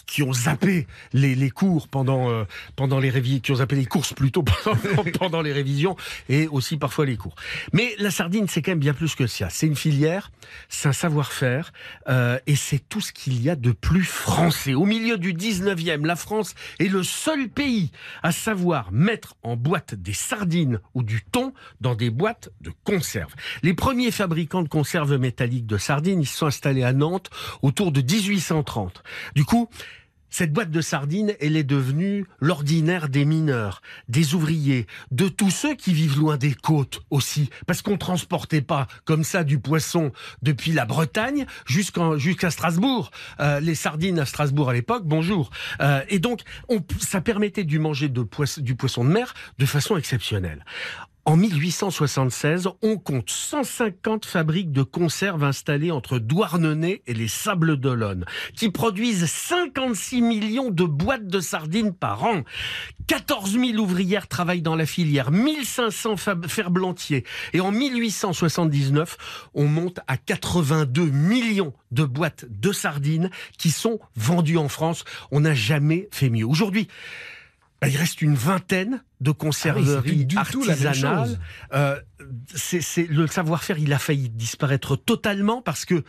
[0.07, 2.45] qui, ont zappé les, les cours pendant
[2.77, 4.77] pendant les révisions, qui ont zappé les courses plutôt pendant,
[5.19, 5.97] pendant les révisions
[6.29, 7.35] et aussi parfois les cours.
[7.73, 9.49] Mais la sardine, c'est quand même bien plus que ça.
[9.51, 10.31] C'est une filière,
[10.69, 11.73] c'est un savoir-faire
[12.09, 14.75] euh, et c'est tout ce qu'il y a de plus français.
[14.75, 17.91] Au milieu du 19e, la France est le seul pays
[18.23, 23.35] à savoir mettre en boîte des sardines ou du thon dans des boîtes de conserve.
[23.63, 27.31] Les premiers fabricants de conserves métalliques de sardines, ils sont installés à Nantes
[27.63, 29.03] autour de 1830.
[29.35, 29.69] Du coup,
[30.31, 35.75] cette boîte de sardines, elle est devenue l'ordinaire des mineurs, des ouvriers, de tous ceux
[35.75, 40.13] qui vivent loin des côtes aussi, parce qu'on transportait pas comme ça du poisson
[40.43, 43.11] depuis la Bretagne jusqu'à Strasbourg.
[43.41, 45.51] Euh, les sardines à Strasbourg à l'époque, bonjour.
[45.81, 49.67] Euh, et donc, on- ça permettait de manger de poisson- du poisson de mer de
[49.67, 50.65] façon exceptionnelle.
[51.27, 58.25] En 1876, on compte 150 fabriques de conserve installées entre Douarnenez et les Sables d'Olonne,
[58.57, 62.43] qui produisent 56 millions de boîtes de sardines par an.
[63.07, 67.25] 14 000 ouvrières travaillent dans la filière, 1500 fab- ferblantiers.
[67.53, 74.57] Et en 1879, on monte à 82 millions de boîtes de sardines qui sont vendues
[74.59, 75.05] en France.
[75.33, 76.47] On n'a jamais fait mieux.
[76.47, 76.89] Aujourd'hui,
[77.89, 81.39] il reste une vingtaine de Ah oui, conserveries même artisanales.
[81.73, 81.99] Euh,
[82.55, 86.05] c'est, c'est- le savoir-faire, il a failli disparaître totalement parce que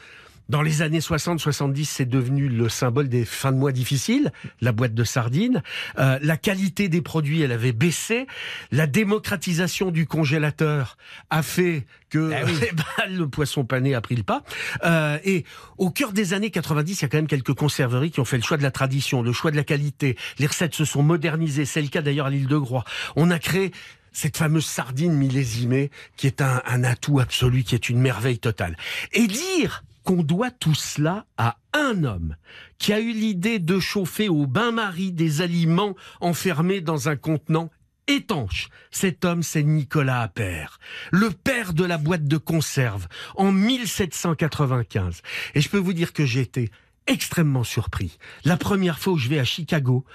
[0.52, 4.94] dans les années 60-70, c'est devenu le symbole des fins de mois difficiles, la boîte
[4.94, 5.64] de sardines.
[5.98, 8.28] Euh, la qualité des produits, elle avait baissé.
[8.70, 10.98] La démocratisation du congélateur
[11.30, 12.52] a fait que Ah oui.
[12.70, 14.44] eh ben, le poisson pané a pris le pas.
[14.84, 15.46] Euh, et
[15.78, 18.38] au cœur des années 90, il y a quand même quelques conserveries qui ont fait
[18.38, 20.18] le choix de la tradition, le choix de la qualité.
[20.38, 21.64] Les recettes se sont modernisées.
[21.64, 22.84] C'est le cas d'ailleurs à l'île de Groix.
[23.16, 23.72] On a créé
[24.12, 28.76] cette fameuse sardine millésimée qui est un, un atout absolu, qui est une merveille totale.
[29.14, 32.36] Et dire qu'on doit tout cela à un homme
[32.78, 37.70] qui a eu l'idée de chauffer au bain-marie des aliments enfermés dans un contenant
[38.08, 38.70] étanche.
[38.92, 40.80] Cet homme, c'est Nicolas Appert,
[41.12, 45.22] le père de la boîte de conserve, en 1795.
[45.56, 46.72] Et je peux vous dire que j'ai été
[47.08, 48.18] extrêmement surpris.
[48.44, 50.06] La première fois où je vais à Chicago,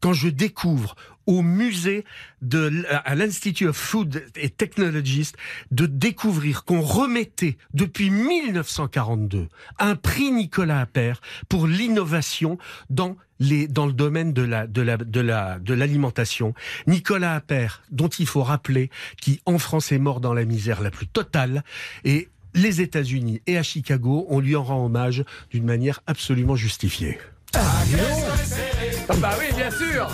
[0.00, 0.94] quand je découvre
[1.28, 2.04] au musée
[2.40, 5.32] de à l'Institute of Food and Technologies
[5.70, 12.56] de découvrir qu'on remettait depuis 1942 un prix Nicolas Appert pour l'innovation
[12.88, 16.54] dans les dans le domaine de la de la de la de l'alimentation.
[16.86, 20.90] Nicolas Appert, dont il faut rappeler qui en France est mort dans la misère la
[20.90, 21.62] plus totale
[22.04, 27.18] et les États-Unis et à Chicago, on lui en rend hommage d'une manière absolument justifiée.
[27.54, 30.08] Ah bah oui, bien sûr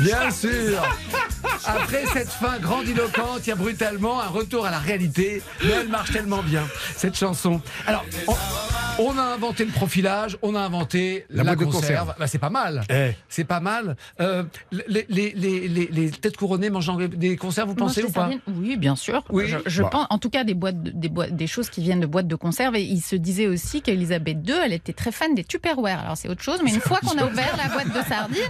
[0.00, 0.82] Bien sûr
[1.66, 5.88] Après cette fin grandiloquente, il y a brutalement un retour à la réalité, mais elle
[5.88, 6.64] marche tellement bien,
[6.96, 7.60] cette chanson.
[7.86, 8.34] Alors, on,
[9.06, 11.86] on a inventé le profilage, on a inventé La la, boîte de conserve.
[12.00, 12.14] conserve.
[12.18, 12.82] Bah, c'est pas mal.
[12.90, 13.12] Eh.
[13.28, 13.96] C'est pas mal.
[14.20, 14.44] Euh,
[14.88, 18.76] les, les, les, les, les têtes couronnées mangeant des conserves, vous pensez ou pas Oui,
[18.76, 19.24] bien sûr.
[19.30, 19.46] Oui.
[19.48, 19.88] Je, je Bah.
[19.90, 22.28] pense, en tout cas, des boîtes, de- des boîtes, des choses qui viennent de boîtes
[22.28, 22.76] de conserve.
[22.76, 25.98] Et il se disait aussi qu'Elisabeth II, elle était très fan des Tupperware.
[26.00, 28.42] Alors c'est autre chose, mais une fois qu'on a ouvert la boîte de sardines,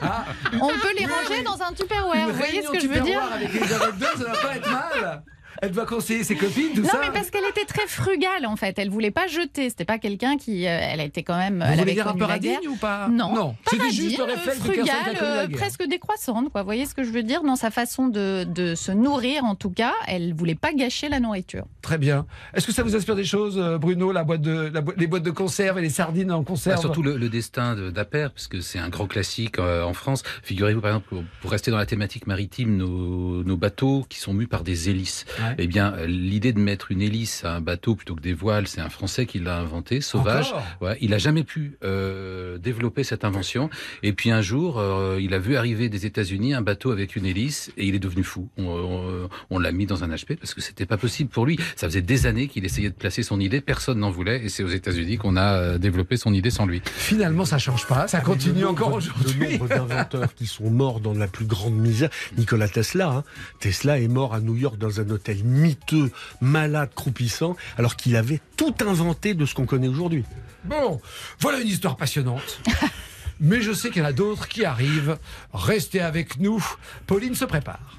[0.60, 2.28] on peut les ranger dans un Tupperware.
[2.28, 5.22] Vous voyez ce que je veux dire avec Elisabeth II, ça va pas être mal.
[5.64, 6.98] Elle doit conseiller ses copines, tout Non, ça.
[7.00, 8.78] mais parce qu'elle était très frugale en fait.
[8.78, 9.70] Elle voulait pas jeter.
[9.70, 10.66] C'était pas quelqu'un qui.
[10.66, 11.56] euh, elle a été quand même.
[11.58, 14.18] Vous elle voulez avait dire un peu radigne ou pas Non, Non, pas c'était juste
[14.18, 16.50] le radine, réflexe de frugale, euh, presque décroissante.
[16.52, 16.62] Quoi.
[16.62, 19.54] Vous voyez ce que je veux dire dans sa façon de, de se nourrir en
[19.54, 19.92] tout cas.
[20.06, 21.64] Elle voulait pas gâcher la nourriture.
[21.82, 22.26] Très bien.
[22.54, 25.06] Est-ce que ça vous inspire des choses, euh, Bruno, la boîte de, la bo- les
[25.06, 28.30] boîtes de conserve et les sardines en Bah, conserve surtout le, le destin de- d'Aper,
[28.32, 30.22] parce que c'est un grand classique euh, en France.
[30.42, 34.34] Figurez-vous, par exemple, pour, pour rester dans la thématique maritime, nos, nos bateaux qui sont
[34.34, 35.24] mus par des hélices.
[35.38, 35.53] Ouais.
[35.58, 38.66] Eh bien, euh, l'idée de mettre une hélice à un bateau plutôt que des voiles,
[38.66, 40.52] c'est un Français qui l'a inventé, sauvage.
[40.80, 43.70] Ouais, il a jamais pu euh, développer cette invention.
[44.02, 47.26] Et puis un jour, euh, il a vu arriver des États-Unis un bateau avec une
[47.26, 48.48] hélice et il est devenu fou.
[48.58, 51.58] On, on- on l'a mis dans un HP parce que c'était pas possible pour lui.
[51.76, 54.62] Ça faisait des années qu'il essayait de placer son idée, personne n'en voulait et c'est
[54.62, 56.82] aux États-Unis qu'on a euh, développé son idée sans lui.
[56.84, 58.08] Finalement, ça change pas.
[58.08, 59.34] Ça continue Le encore aujourd'hui.
[59.52, 62.10] Le nombre d'inventeurs qui sont morts dans la plus grande misère.
[62.36, 63.24] Nicolas Tesla, hein.
[63.60, 68.40] Tesla est mort à New York dans un hôtel miteux, malade, croupissant, alors qu'il avait
[68.56, 70.24] tout inventé de ce qu'on connaît aujourd'hui.
[70.64, 71.00] Bon,
[71.40, 72.60] voilà une histoire passionnante.
[73.40, 75.18] Mais je sais qu'il y en a d'autres qui arrivent.
[75.52, 76.64] Restez avec nous.
[77.06, 77.98] Pauline se prépare.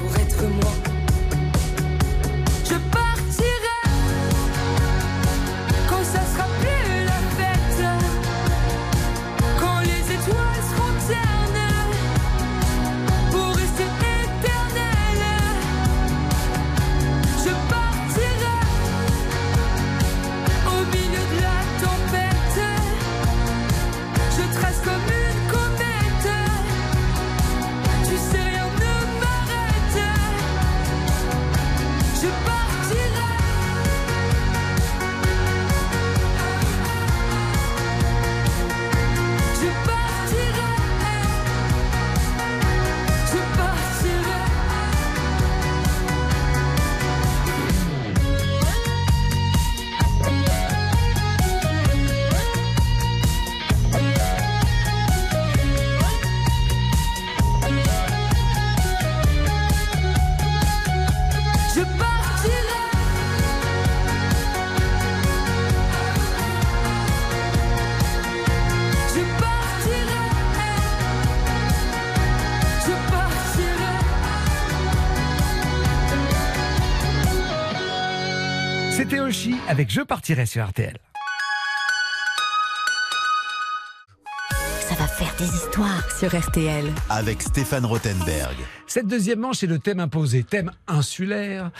[79.93, 80.97] Je partirai sur RTL.
[84.87, 86.85] Ça va faire des histoires sur RTL.
[87.09, 88.55] Avec Stéphane Rothenberg.
[88.87, 91.71] Cette deuxième manche est le thème imposé, thème insulaire.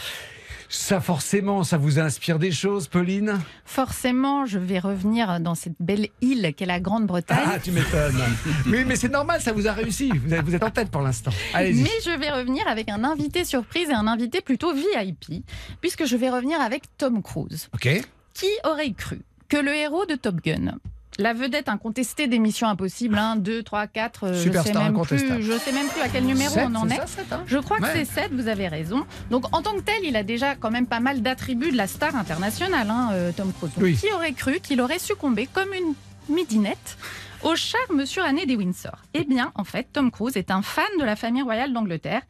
[0.74, 3.42] Ça forcément, ça vous inspire des choses, Pauline?
[3.66, 7.44] Forcément, je vais revenir dans cette belle île qu'est la Grande-Bretagne.
[7.46, 8.16] Ah, tu m'étonnes.
[8.68, 10.10] oui, mais c'est normal, ça vous a réussi.
[10.16, 11.32] Vous êtes, en tête pour l'instant.
[11.54, 15.44] Mais je vais revenir avec un invité surprise et un invité plutôt VIP,
[15.82, 17.68] puisque je vais revenir avec Tom Cruise.
[17.74, 17.90] Ok.
[18.34, 20.78] Qui aurait cru que le héros de Top Gun,
[21.18, 25.58] la vedette incontestée des Missions Impossibles, 1, 2, 3, 4, je sais même plus, je
[25.58, 26.96] sais même plus à quel numéro on en est.
[26.96, 29.06] ça, hein je crois que c'est 7, vous avez raison.
[29.30, 31.88] Donc en tant que tel, il a déjà quand même pas mal d'attributs de la
[31.88, 33.72] star internationale, hein, euh, Tom Cruise.
[33.78, 33.98] Oui.
[33.98, 35.94] Qui aurait cru qu'il aurait succombé comme une
[36.34, 36.98] midinette
[37.44, 38.98] au charme suranné des Windsor?
[39.14, 42.22] Eh bien, en fait, Tom Cruise est un fan de la famille royale d'Angleterre.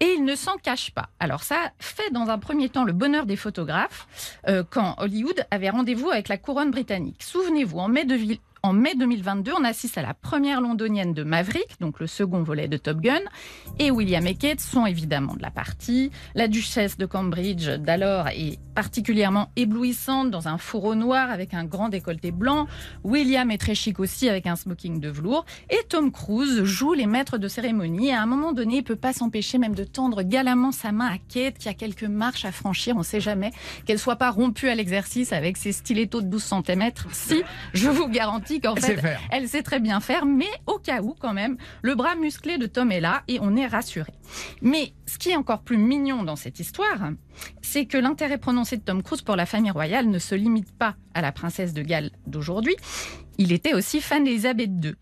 [0.00, 1.08] Et il ne s'en cache pas.
[1.20, 4.06] Alors ça fait dans un premier temps le bonheur des photographes
[4.48, 7.22] euh, quand Hollywood avait rendez-vous avec la couronne britannique.
[7.22, 11.22] Souvenez-vous, en mai, de vi- en mai 2022, on assiste à la première londonienne de
[11.22, 13.20] Maverick, donc le second volet de Top Gun,
[13.78, 16.10] et William et Kate sont évidemment de la partie.
[16.34, 21.90] La duchesse de Cambridge d'alors est particulièrement éblouissante dans un fourreau noir avec un grand
[21.90, 22.66] décolleté blanc.
[23.04, 25.44] William est très chic aussi avec un smoking de velours.
[25.70, 28.08] Et Tom Cruise joue les maîtres de cérémonie.
[28.08, 31.06] Et à un moment donné, il peut pas s'empêcher même de tendre galamment sa main
[31.06, 32.96] à Kate qui a quelques marches à franchir.
[32.96, 33.52] On sait jamais
[33.86, 36.90] qu'elle soit pas rompue à l'exercice avec ses stilettos de 12 cm.
[37.12, 37.42] Si,
[37.72, 38.94] je vous garantis pratique en Elle fait.
[38.94, 39.20] sait faire.
[39.30, 42.66] Elle sait très bien faire, mais au cas où quand même, le bras musclé de
[42.66, 44.12] Tom est là et on est rassuré.
[44.62, 47.10] Mais ce qui est encore plus mignon dans cette histoire,
[47.62, 50.96] c'est que l'intérêt prononcé de Tom Cruise pour la famille royale ne se limite pas
[51.14, 52.76] à la princesse de Galles d'aujourd'hui.
[53.38, 54.94] Il était aussi fan d'Elisabeth II.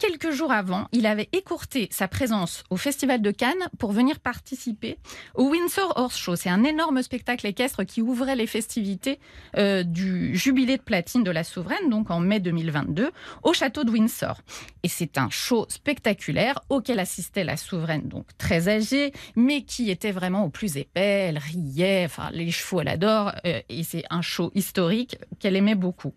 [0.00, 4.96] Quelques jours avant, il avait écourté sa présence au Festival de Cannes pour venir participer
[5.34, 6.36] au Windsor Horse Show.
[6.36, 9.20] C'est un énorme spectacle équestre qui ouvrait les festivités
[9.58, 13.10] euh, du jubilé de platine de la souveraine, donc en mai 2022,
[13.42, 14.40] au château de Windsor.
[14.84, 20.12] Et c'est un show spectaculaire auquel assistait la souveraine, donc très âgée, mais qui était
[20.12, 21.26] vraiment au plus épais.
[21.28, 25.74] Elle riait, enfin les chevaux elle adore, euh, et c'est un show historique qu'elle aimait
[25.74, 26.14] beaucoup.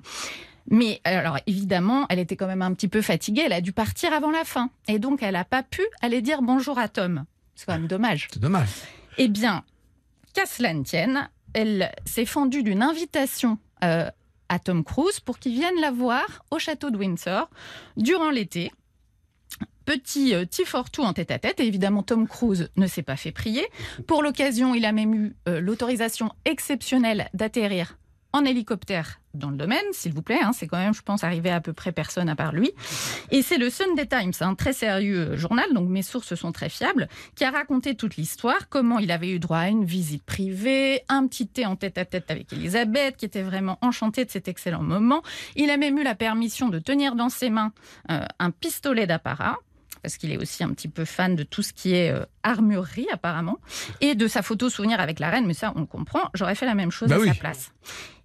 [0.70, 3.44] Mais alors évidemment, elle était quand même un petit peu fatiguée.
[3.46, 6.42] Elle a dû partir avant la fin, et donc elle n'a pas pu aller dire
[6.42, 7.26] bonjour à Tom.
[7.56, 8.28] C'est quand même dommage.
[8.32, 8.70] C'est dommage.
[9.18, 9.64] Eh bien,
[10.34, 14.10] qu'à cela ne tienne, elle s'est fendue d'une invitation euh,
[14.50, 17.50] à Tom Cruise pour qu'il vienne la voir au château de Windsor
[17.98, 18.72] durant l'été.
[19.86, 23.68] Petit euh, T-for-two en tête-à-tête, et évidemment Tom Cruise ne s'est pas fait prier.
[24.08, 27.98] Pour l'occasion, il a même eu euh, l'autorisation exceptionnelle d'atterrir
[28.34, 30.40] en hélicoptère dans le domaine, s'il vous plaît.
[30.44, 30.52] hein.
[30.54, 32.72] c'est quand même, je pense, arrivé à peu près personne à part lui.
[33.32, 36.70] Et c'est le Sunday Times, un très sérieux euh, journal, donc mes sources sont très
[36.70, 41.02] fiables, qui a raconté toute l'histoire, comment il avait eu droit à une visite privée,
[41.10, 45.22] un petit thé en tête-à-tête avec Elisabeth, qui était vraiment enchantée de cet excellent moment.
[45.56, 47.72] Il a même eu la permission de tenir dans ses mains
[48.12, 49.58] euh, un pistolet d'apparat
[50.02, 53.08] parce qu'il est aussi un petit peu fan de tout ce qui est euh, armurerie
[53.14, 53.58] apparemment,
[54.02, 56.66] et de sa photo souvenir avec la reine, mais ça on le comprend, j'aurais fait
[56.66, 57.30] la même chose Bah à oui.
[57.30, 57.72] sa place.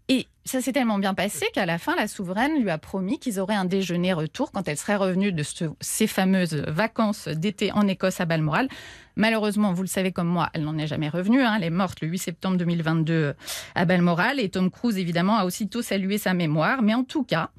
[0.09, 3.39] Et ça s'est tellement bien passé qu'à la fin, la souveraine lui a promis qu'ils
[3.41, 7.87] auraient un déjeuner retour quand elle serait revenue de ce- ces fameuses vacances d'été en
[7.87, 8.69] Écosse à Balmoral.
[9.17, 11.43] Malheureusement, vous le savez comme moi, elle n'en est jamais revenue.
[11.43, 11.55] hein.
[11.57, 13.35] Elle est morte le 8 septembre 2022
[13.75, 16.83] à Balmoral et Tom Cruise, évidemment, a aussitôt salué sa mémoire.
[16.83, 17.51] Mais en tout cas,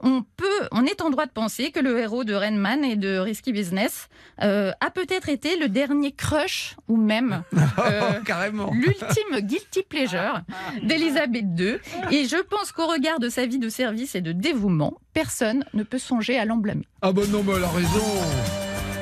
[0.00, 2.96] on peut, on est en droit de penser que le héros de Rain Man et
[2.96, 4.08] de Risky Business
[4.42, 7.42] euh, a peut-être été le dernier crush ou même
[7.78, 8.70] euh, Carrément.
[8.72, 10.40] l'ultime guilty pleasure
[10.82, 11.74] d'Elisabeth II.
[12.10, 15.82] Et je pense qu'au regard de sa vie de service et de dévouement, personne ne
[15.82, 16.88] peut songer à l'emblâmer.
[17.02, 18.06] Ah bah non, mais elle a raison.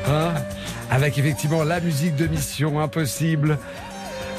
[0.08, 0.34] Hein?
[0.90, 3.56] Avec effectivement la musique de Mission Impossible.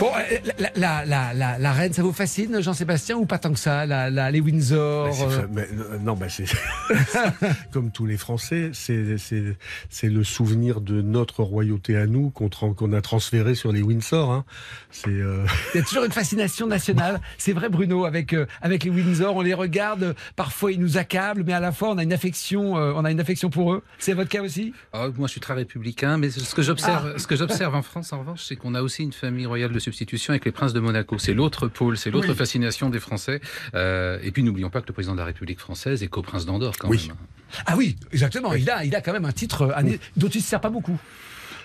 [0.01, 3.53] Bon, euh, la, la, la, la, la reine, ça vous fascine, Jean-Sébastien, ou pas tant
[3.53, 6.45] que ça la, la- Les Windsor Mais euh, mais, euh, non, bah c'est
[7.71, 9.55] comme tous les Français, c'est c'est
[9.89, 14.31] c'est le souvenir de notre royauté à nous qu'on a transféré sur les Windsor.
[14.31, 14.43] Hein.
[14.89, 15.45] C'est euh,
[15.75, 17.21] Il y a toujours une fascination nationale.
[17.37, 21.43] C'est vrai, Bruno, avec, euh, avec les Windsor, on les regarde, parfois ils nous accablent,
[21.45, 23.83] mais à la fois on a une affection, euh, on a une affection pour eux.
[23.99, 24.73] C'est votre cas aussi?
[24.93, 28.13] Ah, moi, je suis très républicain, mais ce que j'observe, ce que j'observe en France,
[28.13, 30.79] en revanche, c'est qu'on a aussi une famille royale de substitution avec les princes de
[30.79, 31.17] Monaco.
[31.19, 32.35] C'est l'autre pôle, c'est l'autre Oui.
[32.35, 33.41] fascination des Français.
[33.75, 36.75] Euh, et puis, n'oublions pas que le président de la République française est coprince d'Andorre,
[36.79, 37.07] quand Oui.
[37.07, 37.17] même.
[37.65, 38.53] Ah oui, exactement.
[38.53, 39.73] Il, a, il a quand même un titre
[40.15, 40.97] dont il ne se sert pas beaucoup.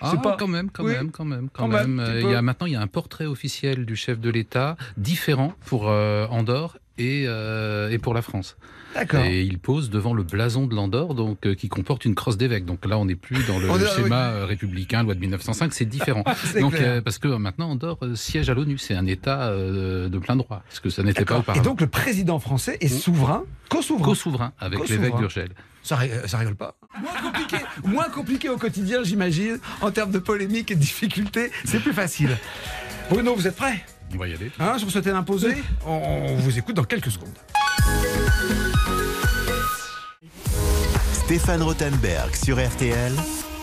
[0.01, 0.91] Ah, pas- quand même, quand Oui.
[0.91, 2.05] même, quand même, quand, Quand même, même.
[2.05, 4.29] tu Euh, il y a maintenant, il y a un portrait officiel du chef de
[4.29, 8.57] l'État différent pour euh, Andorre et, euh, et pour la France.
[8.97, 9.25] D'accord.
[9.25, 12.65] Et il pose devant le blason de l'Andorre, donc euh, qui comporte une crosse d'évêque.
[12.65, 16.23] Donc là, on n'est plus dans le schéma euh, républicain, loi de 1905, c'est différent.
[16.59, 20.63] Donc euh, parce que maintenant Andorre siège à l'ONU, c'est un État de plein droit,
[20.67, 21.61] parce que ça n'était pas auparavant.
[21.61, 24.05] Et donc le président français est souverain, co-souverain.
[24.05, 25.49] co-souverain avec l'évêque d'Urgel.
[25.83, 26.75] Ça rigole pas.
[26.99, 29.59] Moins compliqué, moins compliqué au quotidien, j'imagine.
[29.81, 32.37] En termes de polémique et de difficultés, c'est plus facile.
[33.09, 33.85] Bruno, vous êtes prêt?
[34.13, 34.51] On va y aller.
[34.59, 35.55] hein, Je vous souhaitais l'imposer
[35.85, 37.29] on, on vous écoute dans quelques secondes.
[41.13, 43.13] Stéphane Rothenberg sur RTL.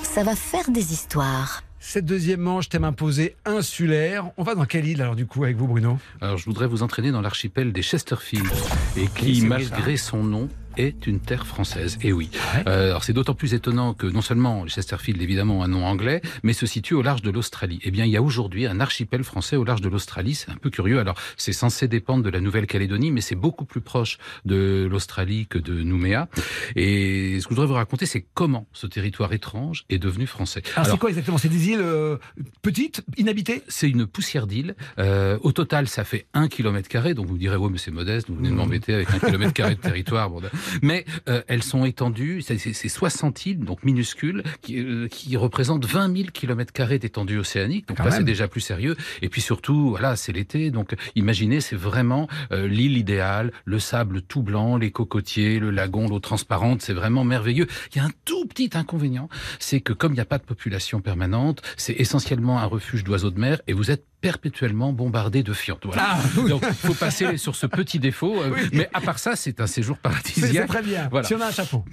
[0.03, 1.63] Ça va faire des histoires.
[1.81, 4.31] Cette deuxième manche, thème imposé insulaire.
[4.39, 5.99] On va dans quelle île alors du coup avec vous, Bruno?
[6.21, 8.47] Alors je voudrais vous entraîner dans l'archipel des Chesterfield,
[8.97, 11.99] et qui, malgré son nom, est une terre française.
[12.03, 12.31] Et oui.
[12.67, 16.21] Euh, alors c'est d'autant plus étonnant que non seulement Chesterfield évidemment a un nom anglais,
[16.43, 17.81] mais se situe au large de l'Australie.
[17.83, 20.35] Eh bien, il y a aujourd'hui un archipel français au large de l'Australie.
[20.35, 20.99] C'est un peu curieux.
[20.99, 25.59] Alors c'est censé dépendre de la Nouvelle-Calédonie, mais c'est beaucoup plus proche de l'Australie que
[25.59, 26.29] de Nouméa.
[26.77, 30.63] Et ce que je voudrais vous raconter, c'est comment ce territoire étrange est devenu français.
[30.77, 31.39] Alors, c'est quoi exactement?
[31.39, 32.17] C'est des îles euh,
[32.63, 33.63] petites, inhabitées?
[33.69, 34.75] C'est une poussière d'île.
[34.99, 37.15] Euh, au total, ça fait un kilomètre carré.
[37.15, 38.29] Donc vous me direz, ouais, mais c'est modeste.
[38.29, 40.31] Vous venez de m'embêter avec un kilomètre carré de territoire.
[40.31, 40.41] Bon,
[40.83, 42.43] mais euh, elles sont étendues.
[42.43, 47.89] C'est 60 îles, donc minuscules, qui, euh, qui représentent 20 000 kilomètres carrés d'étendue océanique.
[47.89, 48.97] Donc Quand là, c'est déjà plus sérieux.
[49.23, 50.71] Et puis surtout, voilà, c'est l'été.
[50.71, 53.53] Donc imaginez, c'est vraiment euh, l'île idéale.
[53.65, 56.83] Le sable tout blanc, les cocotiers, le lagon, l'eau transparente.
[56.83, 57.67] C'est vraiment merveilleux.
[57.95, 60.45] Il y a un tout petit inconvénient, c'est que comme il n'y a pas de
[60.45, 65.53] population permanente, c'est essentiellement un refuge d'oiseaux de mer et vous êtes perpétuellement bombardé de
[65.53, 65.83] fientes.
[65.85, 66.03] Voilà.
[66.07, 66.49] Ah, oui.
[66.49, 68.41] Donc, il faut passer sur ce petit défaut.
[68.43, 68.61] euh, Oui.
[68.73, 70.51] Mais à part ça, c'est un séjour paradisiaque.
[70.53, 71.09] c'est très bien.
[71.11, 71.27] Voilà.
[71.29, 71.85] Si on a un chapeau.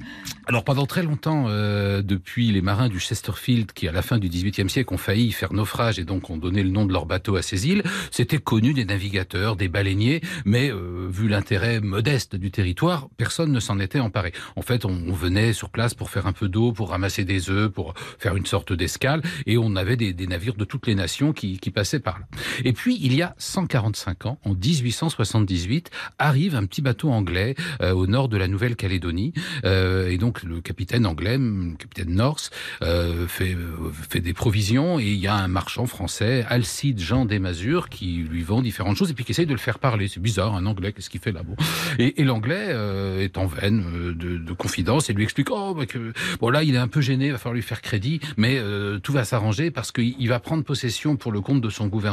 [0.47, 4.29] Alors pendant très longtemps, euh, depuis les marins du Chesterfield, qui à la fin du
[4.29, 7.36] XVIIIe siècle ont failli faire naufrage et donc ont donné le nom de leur bateau
[7.36, 12.49] à ces îles, c'était connu des navigateurs, des baleiniers, mais euh, vu l'intérêt modeste du
[12.49, 14.32] territoire, personne ne s'en était emparé.
[14.55, 17.49] En fait, on, on venait sur place pour faire un peu d'eau, pour ramasser des
[17.49, 20.95] œufs, pour faire une sorte d'escale, et on avait des, des navires de toutes les
[20.95, 22.20] nations qui, qui passaient par
[22.63, 27.93] Et puis, il y a 145 ans, en 1878, arrive un petit bateau anglais euh,
[27.93, 29.34] au nord de la Nouvelle-Calédonie,
[29.65, 32.51] euh, et donc le capitaine anglais, le capitaine Norse,
[32.82, 37.26] euh, fait, euh, fait des provisions, et il y a un marchand français, Alcide Jean
[37.26, 40.07] Desmazures, qui lui vend différentes choses, et puis qui essaye de le faire parler.
[40.07, 41.55] C'est bizarre, un anglais, qu'est-ce qu'il fait là bon.
[41.99, 45.74] Et, et l'anglais euh, est en veine euh, de, de confidence, et lui explique, oh,
[45.74, 48.19] bah, que, bon là, il est un peu gêné, il va falloir lui faire crédit,
[48.38, 48.59] mais
[49.03, 52.11] tout va s'arranger parce qu'il il va prendre possession pour le compte de son gouvernement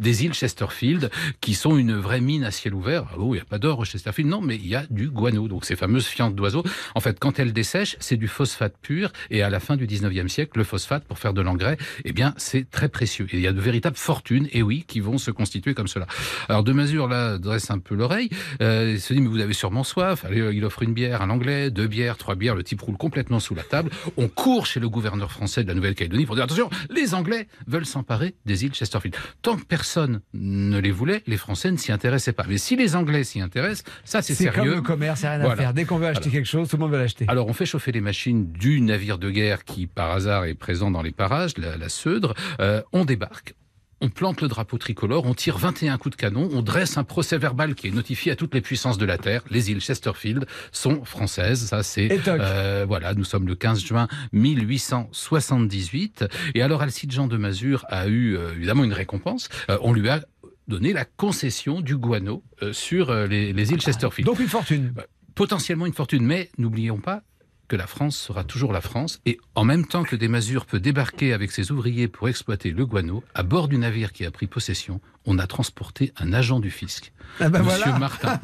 [0.00, 1.10] des îles Chesterfield,
[1.40, 3.04] qui sont une vraie mine à ciel ouvert.
[3.12, 5.08] Ah bon, il n'y a pas d'or au Chesterfield, non, mais il y a du
[5.08, 6.64] guano, donc ces fameuses fientes d'oiseaux.
[6.94, 10.28] En fait, quand elles dessèchent, c'est du phosphate pur, et à la fin du 19e
[10.28, 13.26] siècle, le phosphate, pour faire de l'engrais, eh bien, c'est très précieux.
[13.32, 16.06] Et il y a de véritables fortunes, et oui, qui vont se constituer comme cela.
[16.48, 18.30] Alors, de mesure, là, dresse un peu l'oreille,
[18.62, 20.24] euh, il se dit, mais vous avez sûrement soif.
[20.30, 23.40] Euh, il offre une bière à l'anglais, deux bières, trois bières, le type roule complètement
[23.40, 23.90] sous la table.
[24.16, 27.86] On court chez le gouverneur français de la Nouvelle-Calédonie pour dire, attention, les Anglais veulent
[27.86, 29.13] s'emparer des îles Chesterfield.
[29.42, 32.44] Tant que personne ne les voulait, les Français ne s'y intéressaient pas.
[32.48, 34.74] Mais si les Anglais s'y intéressent, ça c'est C'est comme sérieux.
[34.76, 35.74] le commerce, c'est rien à faire.
[35.74, 37.24] Dès qu'on veut acheter Alors- quelque chose, tout le monde veut l'acheter.
[37.28, 40.90] Alors on fait chauffer les machines du navire de guerre qui par hasard est présent
[40.90, 42.34] dans les parages, la, la Seudre.
[42.60, 43.54] Euh, on débarque.
[44.00, 47.38] On plante le drapeau tricolore, on tire 21 coups de canon, on dresse un procès
[47.38, 49.42] verbal qui est notifié à toutes les puissances de la Terre.
[49.50, 56.24] Les îles Chesterfield sont françaises, ça c'est euh, voilà, nous sommes le 15 juin 1878
[56.54, 59.48] et alors Alcide Jean de Mazur a eu euh, évidemment une récompense.
[59.70, 60.20] Euh, on lui a
[60.68, 64.92] donné la concession du guano euh, sur les, les îles Chesterfield Donc une fortune.
[65.34, 66.24] potentiellement une fortune.
[66.24, 67.22] Mais n'oublions pas
[67.68, 69.20] que la France sera toujours la France.
[69.26, 72.86] Et en même temps que des Masures peut débarquer avec ses ouvriers pour exploiter le
[72.86, 76.70] guano, à bord du navire qui a pris possession, on a transporté un agent du
[76.70, 77.98] fisc, Ah ben Monsieur voilà.
[77.98, 78.40] Martin.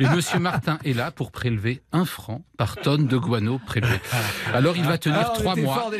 [0.00, 4.00] Et Monsieur Martin est là pour prélever un franc par tonne de guano prélevé.
[4.52, 5.90] Alors il va tenir Ah, trois mois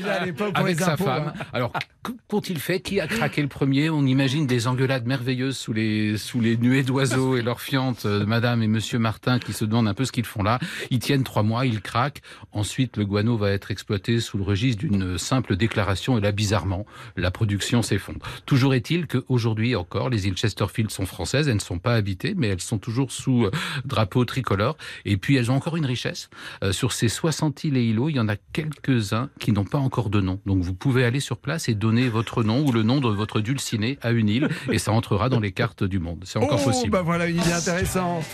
[0.55, 1.33] avec sa impôts, femme.
[1.37, 1.45] hein.
[1.53, 1.73] Alors
[2.05, 2.81] qu- qu'ont-ils fait?
[2.81, 3.91] Qui a craqué le premier?
[3.91, 8.21] On imagine des engueulades merveilleuses sous les sous les nuées d'oiseaux et leurs fientes euh,
[8.21, 10.59] de Madame et Monsieur Martin qui se demandent un peu ce qu'ils font là.
[10.91, 12.23] Ils tiennent trois mois, ils craquent.
[12.53, 16.87] Ensuite, le guano va être exploité sous le registre d'une simple déclaration et là, bizarrement,
[17.17, 18.21] la production s'effondre.
[18.47, 21.49] Toujours est-il qu'aujourd'hui encore, les îles Chesterfield sont françaises.
[21.49, 23.51] Elles ne sont pas habitées, mais elles sont toujours sous euh,
[23.85, 24.77] drapeau tricolore.
[25.05, 26.31] Et puis, elles ont encore une richesse.
[26.63, 29.79] Euh, sur ces 60 îles et îlots, il y en a quelques-uns qui n'ont pas
[29.79, 30.41] encore de nom.
[30.47, 33.41] Donc, vous pouvez aller sur place et donner votre nom ou le nom de votre
[33.41, 36.25] dulciné à une île et ça entrera dans les cartes du monde.
[36.25, 36.91] C'est encore oh, possible.
[36.91, 38.25] bah voilà une idée intéressante.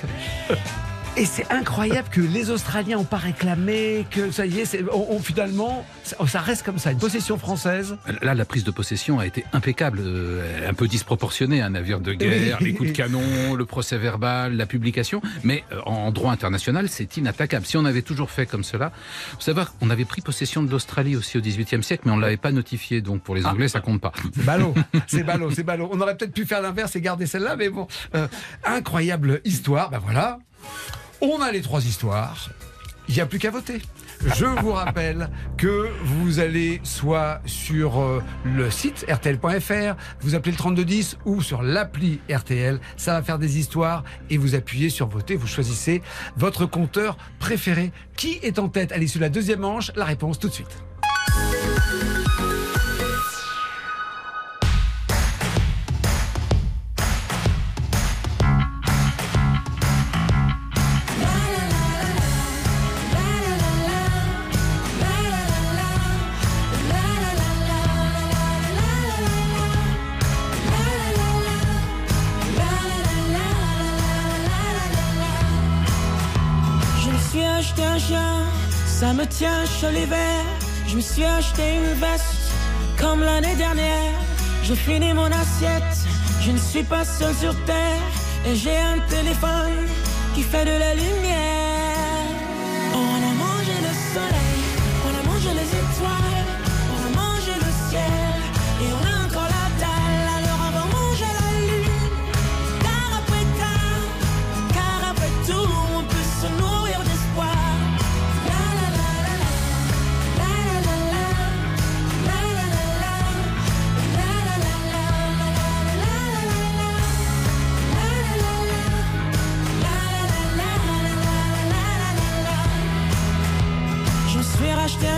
[1.17, 5.17] Et c'est incroyable que les Australiens n'ont pas réclamé, que ça y est, c'est- on,
[5.17, 7.97] on- finalement, ça, ça reste comme ça, une possession française.
[8.23, 12.13] Là, la prise de possession a été impeccable, euh, un peu disproportionnée, un navire de
[12.15, 12.67] guerre, Oui.
[12.69, 17.17] les coups de canon, le procès verbal, la publication, mais euh, en droit international, c'est
[17.17, 17.67] inattaquable.
[17.67, 18.93] Si on avait toujours fait comme cela,
[19.35, 22.23] vous savez, on avait pris possession de l'Australie aussi au XVIIIe siècle, mais on ne
[22.23, 24.13] l'avait pas notifié, donc pour les Anglais, ça compte pas.
[24.35, 24.75] C'est ballot,
[25.09, 25.89] c'est ballot, c'est ballot.
[25.93, 27.89] On aurait peut-être pu faire l'inverse et garder celle-là, mais bon.
[28.15, 28.27] Euh,
[28.65, 30.39] incroyable histoire, ben voilà.
[31.21, 32.51] On a les trois histoires.
[33.09, 33.83] Il n'y a plus qu'à voter.
[34.37, 40.59] Je vous rappelle que vous allez soit sur euh, le site rtl.fr, vous appelez le
[40.59, 42.81] 3210 ou sur l'appli RTL.
[42.97, 45.37] Ça va faire des histoires et vous appuyez sur voter.
[45.37, 46.03] Vous choisissez
[46.37, 47.93] votre compteur préféré.
[48.17, 48.95] Qui est en tête?
[48.97, 50.85] L'issue de la deuxième manche La réponse tout de suite.
[79.21, 80.45] Me tient chaud l'hiver.
[80.87, 82.51] Je me suis acheté une veste,
[82.99, 84.15] comme l'année dernière.
[84.63, 85.97] Je finis mon assiette,
[86.41, 88.03] je ne suis pas seul sur terre.
[88.47, 89.87] Et j'ai un téléphone
[90.35, 91.80] qui fait de la lumière.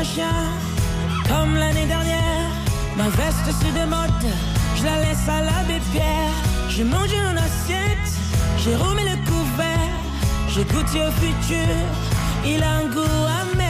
[0.04, 0.26] Chien,
[1.28, 2.50] comme l'année dernière.
[2.96, 4.10] Ma veste se démode,
[4.76, 6.34] je la laisse à l'abbé Pierre.
[6.68, 8.10] J'ai mangé en assiette,
[8.58, 9.92] j'ai remis le couvert.
[10.48, 11.74] J'ai goûté au futur,
[12.44, 13.61] il a un goût amer.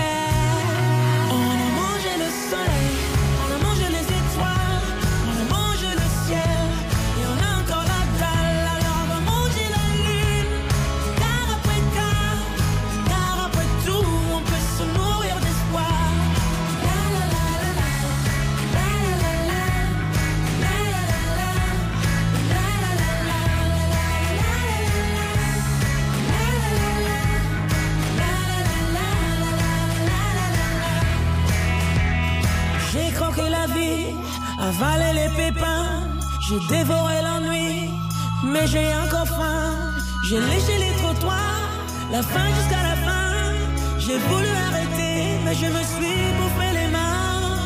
[36.52, 37.90] J'ai dévoré l'ennui,
[38.44, 39.72] mais j'ai encore faim.
[40.28, 41.70] J'ai léché les trottoirs,
[42.10, 43.32] la fin jusqu'à la fin.
[43.98, 47.58] J'ai voulu arrêter, mais je me suis bouffé les mains.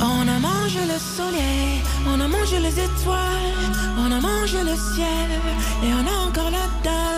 [0.00, 5.30] On a mangé le soleil, on a mangé les étoiles, on a mangé le ciel,
[5.84, 7.17] et on a encore la dalle,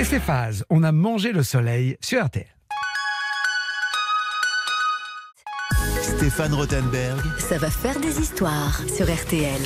[0.00, 0.64] C'était ces phases.
[0.70, 2.46] On a mangé le soleil sur RTL.
[6.00, 9.60] Stéphane Rothenberg, Ça va faire des histoires sur RTL.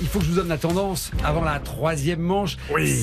[0.00, 2.56] Il faut que je vous donne la tendance avant la troisième manche.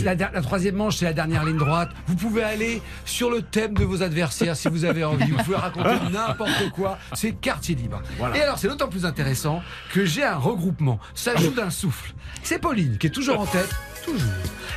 [0.06, 1.90] La troisième manche, c'est la dernière ligne droite.
[2.08, 5.30] Vous pouvez aller sur le thème de vos adversaires si vous avez envie.
[5.32, 6.98] Vous pouvez raconter n'importe quoi.
[7.16, 8.02] C'est quartier libre.
[8.34, 11.00] Et alors, c'est d'autant plus intéressant que j'ai un regroupement.
[11.16, 12.14] Ça joue d'un souffle.
[12.44, 13.76] C'est Pauline qui est toujours en tête.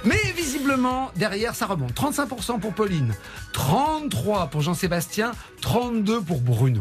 [0.04, 1.92] Mais visiblement, derrière, ça remonte.
[1.92, 3.14] 35% pour Pauline,
[3.52, 6.80] 33 pour Jean-Sébastien, 32 pour Bruno.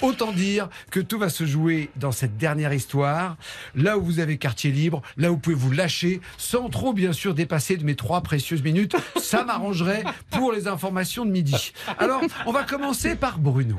[0.00, 3.36] Autant dire que tout va se jouer dans cette dernière histoire,
[3.74, 7.12] là où vous avez quartier libre, là où vous pouvez vous lâcher, sans trop bien
[7.12, 8.94] sûr dépasser de mes trois précieuses minutes.
[9.16, 11.72] Ça m'arrangerait pour les informations de midi.
[11.98, 13.76] Alors, on va commencer par Bruno,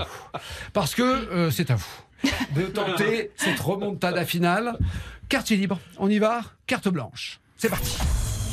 [0.73, 4.77] parce que euh, c'est à vous de tenter cette remontada finale.
[5.29, 7.39] Quartier libre, on y va Carte blanche.
[7.61, 7.97] C'est parti.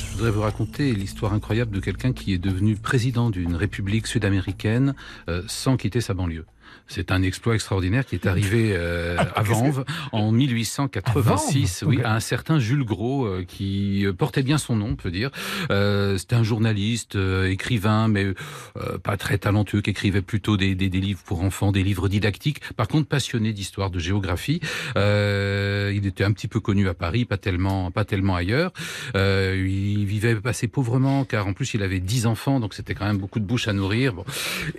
[0.00, 4.96] Je voudrais vous raconter l'histoire incroyable de quelqu'un qui est devenu président d'une république sud-américaine
[5.28, 6.44] euh, sans quitter sa banlieue.
[6.88, 12.14] C'est un exploit extraordinaire qui est arrivé euh, à Vanves en 1886, À oui, à
[12.14, 15.30] un certain Jules Gros euh, qui euh, portait bien son nom, on peut dire.
[15.70, 20.74] Euh, C'était un journaliste, euh, écrivain, mais euh, pas très talentueux, qui écrivait plutôt des,
[20.74, 22.60] des, des livres pour enfants, des livres didactiques.
[22.76, 24.60] Par contre, passionné d'histoire, de géographie.
[24.96, 28.72] Euh, il était un petit peu connu à Paris, pas tellement, pas tellement ailleurs.
[29.16, 33.06] Euh, il vivait assez pauvrement, car en plus il avait dix enfants, donc c'était quand
[33.06, 34.14] même beaucoup de bouches à nourrir.
[34.14, 34.24] Bon.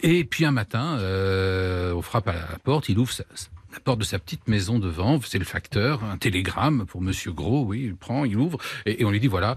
[0.03, 3.23] Et puis un matin, euh, on frappe à la porte, il ouvre sa,
[3.73, 7.31] la porte de sa petite maison de Vanves, c'est le facteur, un télégramme pour Monsieur
[7.31, 9.55] Gros, oui, il prend, il ouvre, et, et on lui dit voilà,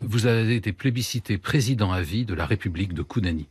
[0.00, 3.48] vous avez été plébiscité président à vie de la République de Kounani.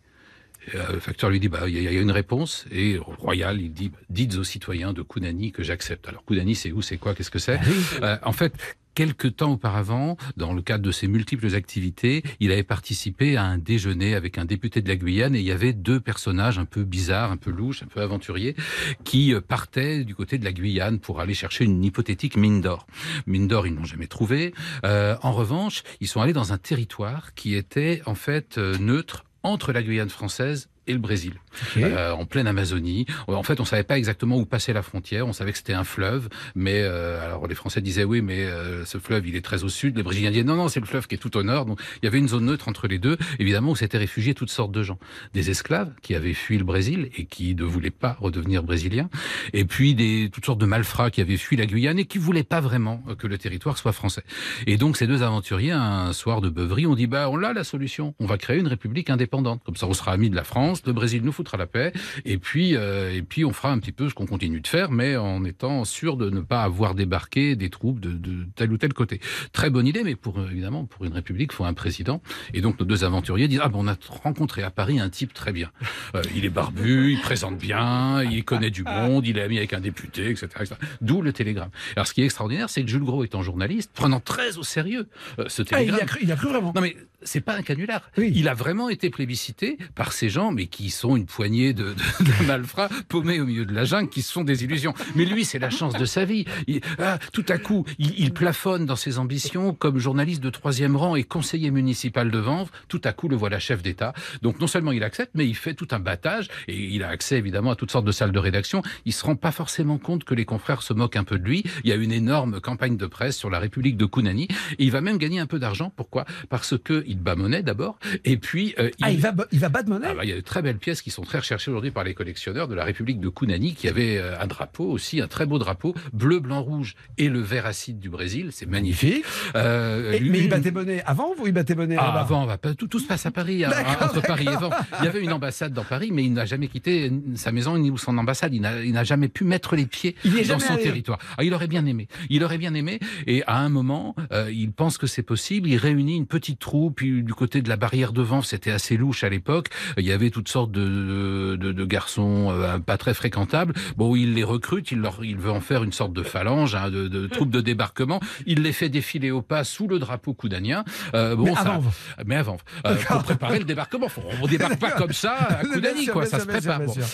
[0.75, 3.73] Euh, le facteur lui dit bah il y, a- une réponse et au royal il
[3.73, 6.07] dit bah, dites aux citoyens de Kounani que j'accepte.
[6.07, 7.59] Alors Kounani c'est où c'est quoi qu'est-ce que c'est?
[8.03, 8.53] Euh, En fait
[8.93, 13.57] quelque temps auparavant, dans le cadre de ses multiples activités, il avait participé à un
[13.57, 16.83] déjeuner avec un député de la Guyane et il y avait deux personnages un peu
[16.83, 18.55] bizarres, un peu louches, un peu aventuriers
[19.03, 22.87] qui euh, partaient du côté de la Guyane pour aller chercher une hypothétique mine d'or.
[23.27, 24.53] Mine d'or, ils n'ont jamais trouvé.
[24.85, 29.25] Euh, en revanche, ils sont allés dans un territoire qui était en fait euh, neutre
[29.43, 31.33] entre la Guyane française et le Brésil,
[31.77, 33.05] euh, en pleine Amazonie.
[33.27, 35.27] En fait, on savait pas exactement où passait la frontière.
[35.27, 38.85] On savait que c'était un fleuve, mais euh, alors les Français disaient oui, mais euh,
[38.85, 39.97] ce fleuve il est très au sud.
[39.97, 41.65] Les Brésiliens disaient non, non, c'est le fleuve qui est tout au nord.
[41.65, 43.17] Donc il y avait une zone neutre entre les deux.
[43.39, 44.99] Évidemment, où s'étaient réfugiés toutes sortes de gens,
[45.33, 49.09] des esclaves qui avaient fui le Brésil et qui ne voulaient pas redevenir brésiliens,
[49.53, 52.43] et puis des toutes sortes de malfrats qui avaient fui la Guyane et qui voulaient
[52.43, 54.23] pas vraiment euh, que le territoire soit français.
[54.67, 57.63] Et donc ces deux aventuriers, un soir de beuverie, ont dit bah on a la
[57.63, 58.13] solution.
[58.19, 59.61] On va créer une république indépendante.
[59.65, 60.51] Comme ça, on sera amis de la France.
[60.51, 61.91] France, le Brésil nous foutra la paix,
[62.23, 64.91] et puis, euh, et puis on fera un petit peu ce qu'on continue de faire,
[64.91, 68.77] mais en étant sûr de ne pas avoir débarqué des troupes de, de tel ou
[68.77, 69.19] tel côté.
[69.53, 72.21] Très bonne idée, mais pour, évidemment, pour une république, il faut un président.
[72.53, 75.33] Et donc nos deux aventuriers disent, ah bon, on a rencontré à Paris un type
[75.33, 75.71] très bien.
[76.15, 79.73] Euh, il est barbu, il présente bien, il connaît du monde, il est ami avec
[79.73, 80.47] un député, etc.
[80.59, 80.75] etc.
[81.01, 81.71] D'où le télégramme.
[81.95, 85.07] Alors ce qui est extraordinaire, c'est que Jules Gros étant journaliste, prenant très au sérieux
[85.39, 86.01] euh, ce Ah, il télégramme.
[86.01, 86.71] a cru, il a cru vraiment.
[86.75, 88.01] Non mais c'est pas un canular.
[88.17, 92.23] Il a vraiment été plébiscité par ces gens, mais qui sont une poignée de, de,
[92.41, 94.93] de malfrats paumés au milieu de la jungle, qui se font des illusions.
[95.15, 96.45] Mais lui, c'est la chance de sa vie.
[96.67, 100.95] Il- ah, tout à coup, il, il plafonne dans ses ambitions comme journaliste de troisième
[100.95, 102.69] rang et conseiller municipal de Vanves.
[102.87, 104.13] Tout à coup, le voilà chef d'État.
[104.41, 107.37] Donc non seulement il accepte, mais il fait tout un battage et il a accès
[107.37, 108.81] évidemment à toutes sortes de salles de rédaction.
[109.05, 111.63] Il se rend pas forcément compte que les confrères se moquent un peu de lui.
[111.83, 114.91] Il y a une énorme campagne de presse sur la République de Kounani et il
[114.91, 115.91] va même gagner un peu d'argent.
[115.95, 116.25] Pourquoi?
[116.49, 119.89] Parce que il bat monnaie d'abord et puis euh, Ah, il va, il va battre
[119.89, 121.91] monnaie ah bah, il y a de très belles pièces qui sont très recherchées aujourd'hui
[121.91, 125.27] par les collectionneurs de la République de Kounani, qui avait euh, un drapeau aussi, un
[125.27, 128.49] très beau drapeau, bleu, blanc, rouge et le vert acide du Brésil.
[128.51, 129.23] C'est magnifique.
[129.55, 132.73] Euh, Et- lui- mais il battait monnaie avant ou il battait monnaie ah, avant, pas,
[132.73, 134.55] tout, tout se passe à Paris, hein, entre Paris et.
[134.55, 134.73] Vanves.
[134.99, 137.91] Il y avait une ambassade dans Paris, mais il n'a jamais quitté sa maison ni
[137.97, 138.53] son ambassade.
[138.53, 140.83] Il n'a jamais pu mettre les pieds Il dans son allé.
[140.83, 141.19] territoire.
[141.37, 142.07] Ah, il aurait bien aimé.
[142.29, 142.99] Il aurait bien aimé.
[143.27, 145.69] Et à un moment, euh, il pense que c'est possible.
[145.69, 148.45] Il réunit une petite troupe puis du côté de la barrière de Vanves.
[148.45, 149.67] C'était assez louche à l'époque.
[149.97, 150.81] Il y avait toutes sortes de,
[151.11, 153.73] de, de garçons euh, pas très fréquentables.
[153.97, 154.91] Bon, il les recrute.
[154.91, 157.61] Il, leur, il veut en faire une sorte de phalange, hein, de, de troupe de
[157.61, 158.19] débarquement.
[158.45, 160.83] Il les fait défiler au pas sous le drapeau coudanien.
[161.13, 161.95] Euh, bon, Mais ça- Vanves.
[162.25, 162.57] mais avant,
[162.87, 164.07] euh, pour préparer le débarquement.
[164.09, 166.25] Faut- On débarque pas comme ça à Koudani, quoi.
[166.25, 166.77] Ça se bien prépare.
[166.79, 166.93] bien bon.
[166.93, 167.05] sûr.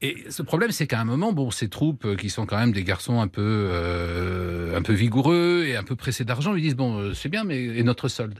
[0.00, 2.84] Et ce problème, c'est qu'à un moment, bon, ces troupes qui sont quand même des
[2.84, 3.70] garçons un peu,
[4.76, 7.82] un peu vigoureux et un peu pressés d'argent, lui disent bon, c'est bien, mais et
[7.82, 8.38] notre solde?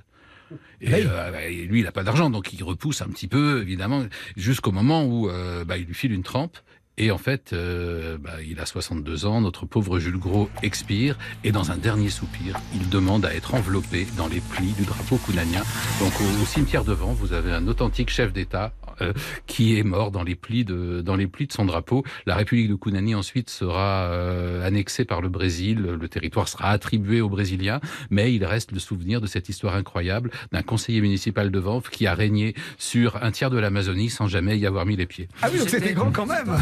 [0.81, 3.61] Et, euh, bah, et lui, il n'a pas d'argent, donc il repousse un petit peu,
[3.63, 4.05] évidemment,
[4.37, 6.59] jusqu'au moment où euh, bah, il lui file une trempe.
[6.99, 11.51] Et en fait, euh, bah, il a 62 ans, notre pauvre Jules Gros expire, et
[11.51, 15.63] dans un dernier soupir, il demande à être enveloppé dans les plis du drapeau kounanien.
[16.01, 19.13] Donc au, au cimetière de Vent, vous avez un authentique chef d'État euh,
[19.47, 22.05] qui est mort dans les plis de dans les plis de son drapeau.
[22.27, 27.21] La République de Kounani ensuite sera euh, annexée par le Brésil, le territoire sera attribué
[27.21, 27.81] aux Brésiliens,
[28.11, 32.07] mais il reste le souvenir de cette histoire incroyable d'un conseiller municipal de Vanves qui
[32.07, 35.29] a régné sur un tiers de l'Amazonie sans jamais y avoir mis les pieds.
[35.43, 36.57] Ah oui, donc c'était grand quand même.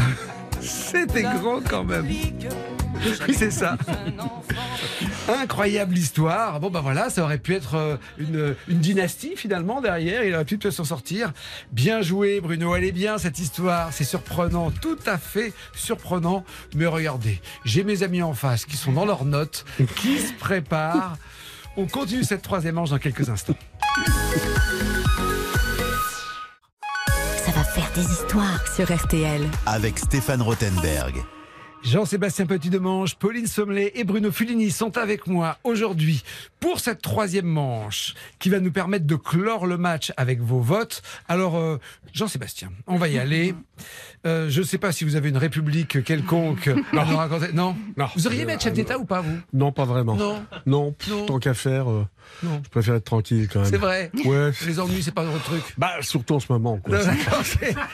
[0.59, 2.05] C'était grand quand même.
[3.27, 3.77] Oui, c'est ça.
[5.27, 6.59] Incroyable histoire.
[6.59, 10.23] Bon, bah voilà, ça aurait pu être euh, une, une dynastie finalement derrière.
[10.23, 11.31] Il aurait pu peut-être s'en sortir.
[11.71, 12.75] Bien joué, Bruno.
[12.75, 13.89] Elle est bien cette histoire.
[13.91, 16.43] C'est surprenant, tout à fait surprenant.
[16.75, 21.17] Mais regardez, j'ai mes amis en face qui sont dans leurs notes, qui se préparent.
[21.77, 23.55] On continue cette troisième manche dans quelques instants.
[27.37, 29.41] Ça va faire des histoires sur RTL.
[29.65, 31.23] Avec Stéphane Rothenberg.
[31.83, 36.23] Jean-Sébastien Petit-Demange, Pauline Sommelet et Bruno Fulini sont avec moi aujourd'hui
[36.59, 41.01] pour cette troisième manche qui va nous permettre de clore le match avec vos votes.
[41.27, 41.79] Alors, euh,
[42.13, 43.55] Jean-Sébastien, on va y aller.
[44.27, 47.51] Euh, je ne sais pas si vous avez une république quelconque à nous raconter.
[47.53, 48.07] Non, Non.
[48.15, 49.35] Vous auriez aimé être chef d'État ou pas, vous?
[49.51, 50.15] Non, pas vraiment.
[50.15, 50.45] Non.
[50.67, 52.05] Non, pff, tant qu'à faire, euh,
[52.43, 52.61] Non.
[52.63, 53.69] je préfère être tranquille quand même.
[53.69, 54.51] C'est vrai Ouais.
[54.65, 55.61] Les ennuis, c'est pas votre truc.
[55.77, 56.79] Bah, surtout en ce moment,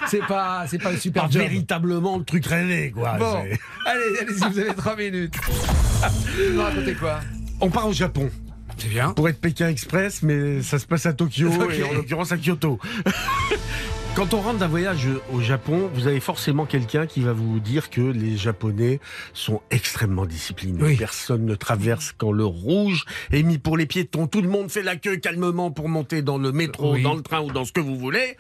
[0.10, 1.42] c'est- pas, c'est pas le super Pas job.
[1.42, 3.14] véritablement le truc rêvé, quoi.
[3.18, 5.36] Bon, C'est- allez, allez-y, vous avez trois minutes.
[6.54, 7.20] Vous racontez quoi?
[7.60, 8.30] On part au Japon.
[8.78, 9.10] C'est bien.
[9.14, 11.74] Pour être Pékin Express, mais ça se passe à Tokyo Ok.
[11.74, 12.80] et en l'occurrence à Kyoto.
[14.18, 17.92] Quand on rentre d'un voyage au Japon, vous avez forcément quelqu'un qui va vous dire
[17.92, 19.00] que les Japonais
[19.36, 20.82] sont extrêmement disciplinés.
[20.82, 20.96] Oui.
[20.98, 24.26] Personne ne traverse quand le rouge est mis pour les piétons.
[24.26, 27.04] Tout le monde fait la queue calmement pour monter dans le métro, Oui.
[27.04, 28.38] dans le train ou dans ce que vous voulez.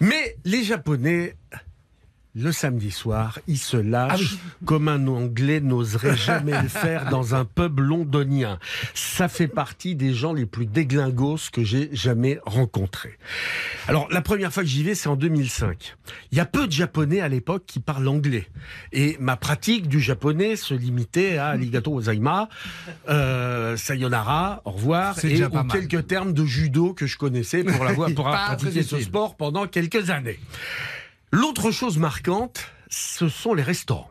[0.00, 1.36] Mais les Japonais,
[2.36, 4.66] le samedi soir, ils se lâchent Ah oui.
[4.66, 8.58] comme un Anglais n'oserait jamais le faire dans un pub londonien.
[8.92, 13.16] Ça fait partie des gens les plus déglingos que j'ai jamais rencontrés.
[13.86, 15.96] Alors, la première fois que j'y vais, c'est en 2005.
[16.32, 18.48] Il y a peu de Japonais à l'époque qui parlent anglais.
[18.92, 22.48] Et ma pratique du japonais se limitait à arigato gozaima,
[23.08, 28.10] euh, sayonara, au revoir, et aux quelques termes de judo que je connaissais pour l'avoir
[28.12, 30.40] pour avoir pratiqué ce sport pendant quelques années.
[31.34, 34.08] L'autre chose marquante, ce sont les restaurants.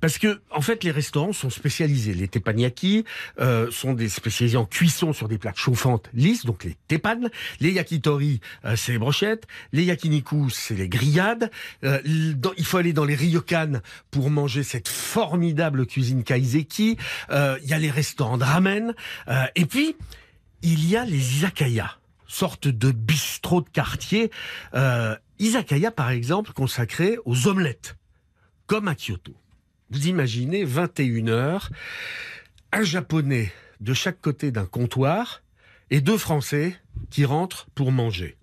[0.00, 2.14] Parce que, en fait, les restaurants sont spécialisés.
[2.14, 3.04] Les teppanyaki
[3.40, 7.28] euh, sont des spécialisés en cuisson sur des plaques chauffantes lisses, donc les teppan.
[7.60, 9.46] Les yakitori, euh, c'est les brochettes.
[9.72, 11.50] Les yakiniku, c'est les grillades.
[11.84, 16.96] Euh, il faut aller dans les ryokan pour manger cette formidable cuisine kaiseki.
[17.28, 18.94] Euh, Il y a les restaurants de ramen.
[19.28, 19.94] Euh, et puis,
[20.62, 24.30] il y a les izakaya, sorte de bistrot de quartier.
[24.72, 27.96] Euh, Izakaya, par exemple, consacré aux omelettes,
[28.66, 29.34] comme à Kyoto.
[29.90, 31.70] Vous imaginez 21 heures,
[32.72, 35.42] un japonais de chaque côté d'un comptoir
[35.90, 36.76] et deux français
[37.10, 38.36] qui rentrent pour manger.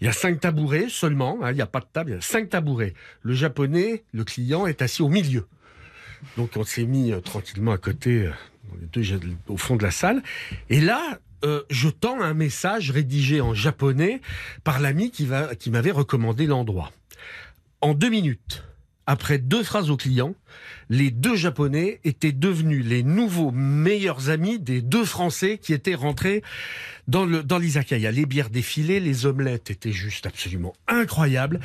[0.00, 2.18] Il y a cinq tabourets seulement, hein, il n'y a pas de table, il y
[2.18, 2.94] a cinq tabourets.
[3.22, 5.46] Le japonais, le client, est assis au milieu.
[6.36, 8.32] Donc on s'est mis euh, tranquillement à côté, euh,
[8.80, 9.18] les deux,
[9.48, 10.22] au fond de la salle.
[10.70, 14.20] Et là, euh, je tends un message rédigé en japonais
[14.64, 15.28] par l'ami qui,
[15.58, 16.92] qui m'avait recommandé l'endroit.
[17.80, 18.64] En deux minutes,
[19.06, 20.34] après deux phrases au client,
[20.88, 26.42] les deux Japonais étaient devenus les nouveaux meilleurs amis des deux Français qui étaient rentrés
[27.08, 28.10] dans l'izakaya.
[28.12, 31.60] Les bières défilaient, les omelettes étaient juste absolument incroyables.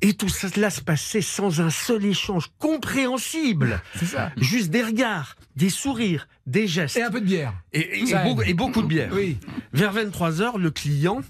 [0.00, 3.80] Et tout cela se passait sans un seul échange compréhensible.
[3.96, 4.32] C'est ça.
[4.36, 6.96] Juste des regards, des sourires, des gestes.
[6.96, 7.52] Et un peu de bière.
[7.72, 9.10] Et, et- Ça et beaucoup, et beaucoup de bière.
[9.12, 9.38] Oui.
[9.72, 11.22] Vers 23 heures, le client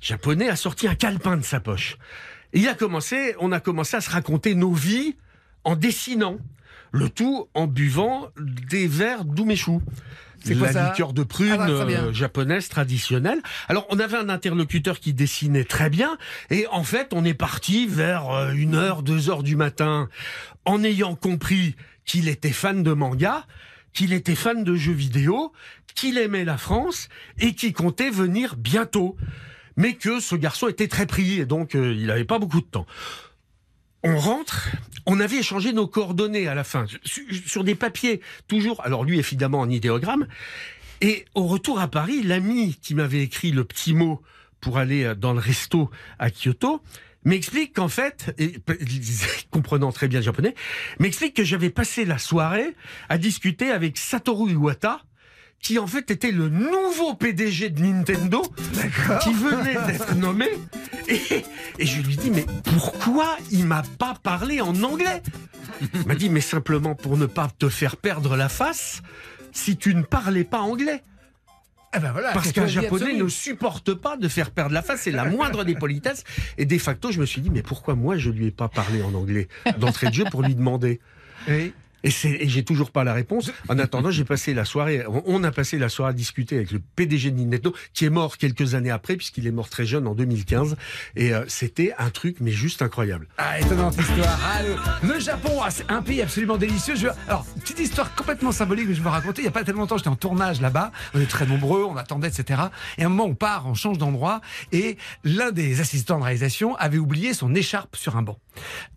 [0.00, 1.98] japonais a sorti un calepin de sa poche.
[2.54, 5.16] Il a commencé, on a commencé à se raconter nos vies
[5.64, 6.38] en dessinant.
[6.92, 9.80] Le tout en buvant des verres d'umeshu.
[10.44, 12.04] C'est quoi la liqueur de prune Ah bah, bien.
[12.04, 13.40] euh, japonaise traditionnelle.
[13.68, 16.18] Alors, on avait un interlocuteur qui dessinait très bien,
[16.50, 20.08] et en fait, on est parti vers euh, une heure, deux heures du matin,
[20.66, 21.74] en ayant compris
[22.04, 23.46] qu'il était fan de manga,
[23.92, 25.52] qu'il était fan de jeux vidéo,
[25.94, 27.08] qu'il aimait la France,
[27.40, 29.16] et qu'il comptait venir bientôt.
[29.76, 32.66] Mais que ce garçon était très pris, et donc euh, il n'avait pas beaucoup de
[32.66, 32.86] temps.
[34.02, 34.68] On rentre,
[35.06, 39.60] on avait échangé nos coordonnées à la fin, sur, des papiers, toujours, alors lui évidemment
[39.60, 40.26] en idéogramme,
[41.00, 44.22] et au retour à Paris, l'ami qui m'avait écrit le petit mot
[44.60, 46.82] pour aller euh, dans le resto à Kyoto,
[47.24, 48.54] m'explique qu'en fait, et,
[49.50, 50.54] comprenant très bien le japonais,
[50.98, 52.74] m'explique que j'avais passé la soirée
[53.08, 55.02] à discuter avec Satoru Iwata,
[55.64, 58.42] qui en fait était le nouveau PDG de Nintendo,
[59.22, 60.46] qui venait d'être nommé.
[61.08, 61.42] Et,
[61.78, 65.22] et je lui dis, mais pourquoi il m'a pas parlé en anglais?
[65.94, 69.02] Il m'a dit, mais simplement pour ne pas te faire perdre la face
[69.52, 71.02] si tu ne parlais pas anglais.
[71.96, 73.22] Eh ben voilà, Parce qu'un japonais absolu.
[73.22, 76.24] ne supporte pas de faire perdre la face, c'est la moindre des politesses.
[76.58, 79.00] Et de facto, je me suis dit, mais pourquoi moi je lui ai pas parlé
[79.02, 79.48] en anglais
[79.78, 81.00] d'entrée de jeu pour lui demander?
[82.04, 83.50] Et, et j'ai toujours pas la réponse.
[83.68, 86.78] En attendant, j'ai passé la soirée, on- a passé la soirée à discuter avec le
[86.96, 90.76] PDG de qui est mort quelques années après, puisqu'il est mort très jeune en 2015.
[91.16, 93.26] Et euh, c'était un truc, mais juste incroyable.
[93.38, 94.38] Ah, étonnante histoire.
[94.44, 94.60] Ah,
[95.02, 96.94] le, Japon, ah, c'est un pays absolument délicieux.
[96.96, 99.42] Je- alors, petite histoire complètement symbolique que je vais raconter.
[99.42, 100.92] Il n'y a pas tellement longtemps, j'étais en tournage là-bas.
[101.14, 102.62] On est très nombreux, on attendait, etc.
[102.98, 104.40] Et à un moment, on part, on change d'endroit.
[104.72, 108.38] Et l'un des assistants de réalisation avait oublié son écharpe sur un banc.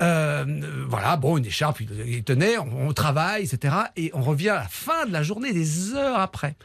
[0.02, 3.76] Euh, voilà, bon, une écharpe, il, tenait, on, on travaille, etc.
[3.96, 6.56] Et on revient à la fin de la journée, des heures après.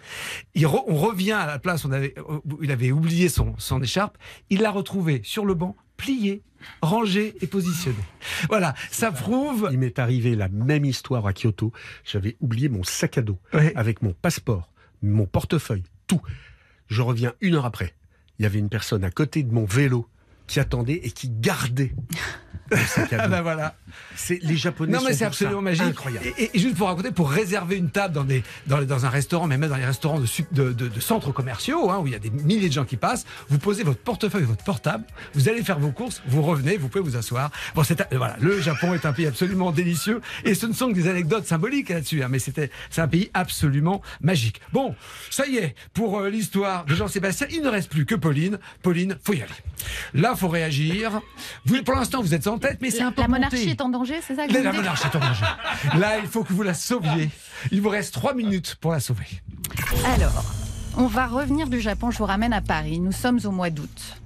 [0.54, 3.54] Il re- on revient à la place où on avait, où il avait oublié son,
[3.58, 4.18] son écharpe.
[4.50, 6.42] Il l'a retrouvé sur le banc, plié,
[6.80, 7.96] rangé et positionné.
[8.48, 9.68] Voilà, ça prouve.
[9.72, 11.72] Il m'est arrivé la même histoire à Kyoto.
[12.04, 13.38] J'avais oublié mon sac à dos
[13.74, 14.72] avec mon passeport,
[15.02, 16.20] mon portefeuille, tout.
[16.88, 17.94] Je reviens une heure après.
[18.38, 20.08] Il y avait une personne à côté de mon vélo
[20.46, 21.52] qui attendait et qui dos.
[23.18, 23.74] Ah ben voilà.
[24.16, 24.92] C'est les Japonais.
[24.92, 25.26] Non mais c'est ça.
[25.26, 25.82] absolument magique.
[25.84, 26.26] Incroyable.
[26.38, 29.46] Et, et juste pour raconter, pour réserver une table dans, des, dans, dans un restaurant,
[29.46, 32.16] mais même dans les restaurants de, de, de- de centres commerciaux, hein, où il y
[32.16, 35.50] a des milliers de gens qui passent, vous posez votre portefeuille et votre portable, vous
[35.50, 37.50] allez faire vos courses, vous revenez, vous pouvez vous asseoir.
[37.74, 40.88] Bon, c'est un- voilà, le Japon est un pays absolument délicieux, et ce ne sont
[40.88, 44.62] que des anecdotes symboliques là-dessus, hein, mais c'était c'est un pays absolument magique.
[44.72, 44.94] Bon,
[45.28, 48.58] ça y est, pour euh, l'histoire de Jean-Sébastien, il ne reste plus que Pauline.
[48.82, 49.52] Pauline, faut y aller.
[50.14, 51.20] Là, faut réagir.
[51.64, 53.70] Vous, pour l'instant, vous êtes en tête, mais c'est La, un peu la monarchie monté.
[53.70, 55.44] est en danger, c'est ça que La, monarchie est en danger.
[55.98, 57.30] Là, il faut que vous la sauviez.
[57.70, 59.26] Il vous reste trois minutes pour la sauver.
[60.14, 60.44] Alors,
[60.96, 63.00] on va revenir du Japon, je vous ramène à Paris.
[63.00, 64.16] Nous sommes au mois d'août.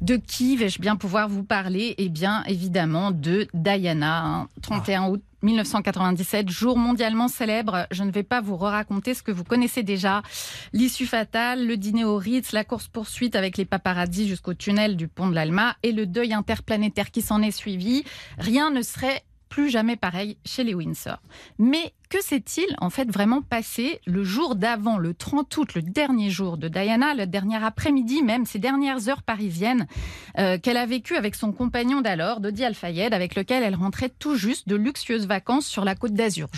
[0.00, 1.94] De qui vais-je bien pouvoir vous parler?
[1.98, 4.48] Eh bien, évidemment, de Diana, hein.
[4.62, 7.86] 31 août 1997, jour mondialement célèbre.
[7.90, 10.22] Je ne vais pas vous raconter ce que vous connaissez déjà.
[10.72, 15.28] L'issue fatale, le dîner au Ritz, la course-poursuite avec les paparazzis jusqu'au tunnel du pont
[15.28, 18.04] de l'Alma et le deuil interplanétaire qui s'en est suivi.
[18.38, 19.22] Rien ne serait
[19.52, 21.18] plus jamais pareil chez les Windsor.
[21.58, 26.30] Mais que s'est-il en fait vraiment passé le jour d'avant, le 30 août, le dernier
[26.30, 29.86] jour de Diana, le dernier après-midi même, ces dernières heures parisiennes
[30.38, 34.36] euh, qu'elle a vécues avec son compagnon d'alors, Dodi Al-Fayed, avec lequel elle rentrait tout
[34.36, 36.48] juste de luxueuses vacances sur la côte d'Azur?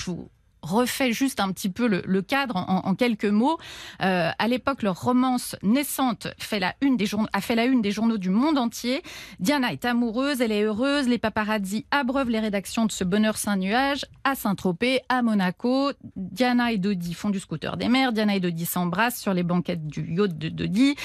[0.65, 3.59] Refais juste un petit peu le, cadre en, quelques mots.
[4.03, 7.83] Euh, à l'époque, leur romance naissante fait la une des journaux, a fait la une
[7.83, 9.03] des journaux du monde entier.
[9.41, 11.09] Diana est amoureuse, elle est heureuse.
[11.09, 15.93] Les paparazzis abreuvent les rédactions de ce bonheur sans nuage à Saint-Tropez, à Monaco.
[16.17, 18.13] Diana et Dodi font du scooter des mers.
[18.13, 20.97] Diana et Dodi s'embrassent sur les banquettes du yacht de Dodi.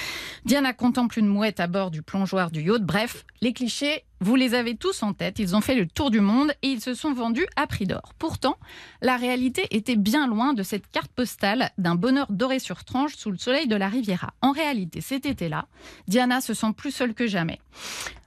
[0.46, 2.84] Diana contemple une mouette à bord du plongeoir du yacht.
[2.84, 6.20] Bref, les clichés Vous les avez tous en tête, ils ont fait le tour du
[6.20, 8.14] monde et ils se sont vendus à prix d'or.
[8.20, 8.58] Pourtant,
[9.02, 13.32] la réalité était bien loin de cette carte postale d'un bonheur doré sur tranche sous
[13.32, 14.34] le soleil de la Riviera.
[14.42, 15.68] En réalité, cet été-là,
[16.08, 17.60] Diana se sent plus seule que jamais.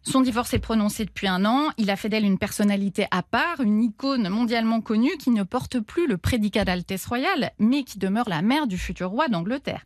[0.04, 1.68] Son divorce est prononcé depuis un an.
[1.78, 5.78] Il a fait d'elle une personnalité à part, une icône mondialement connue qui ne porte
[5.80, 9.84] plus le prédicat d'Altesse royale, mais qui demeure la mère du futur roi d'Angleterre.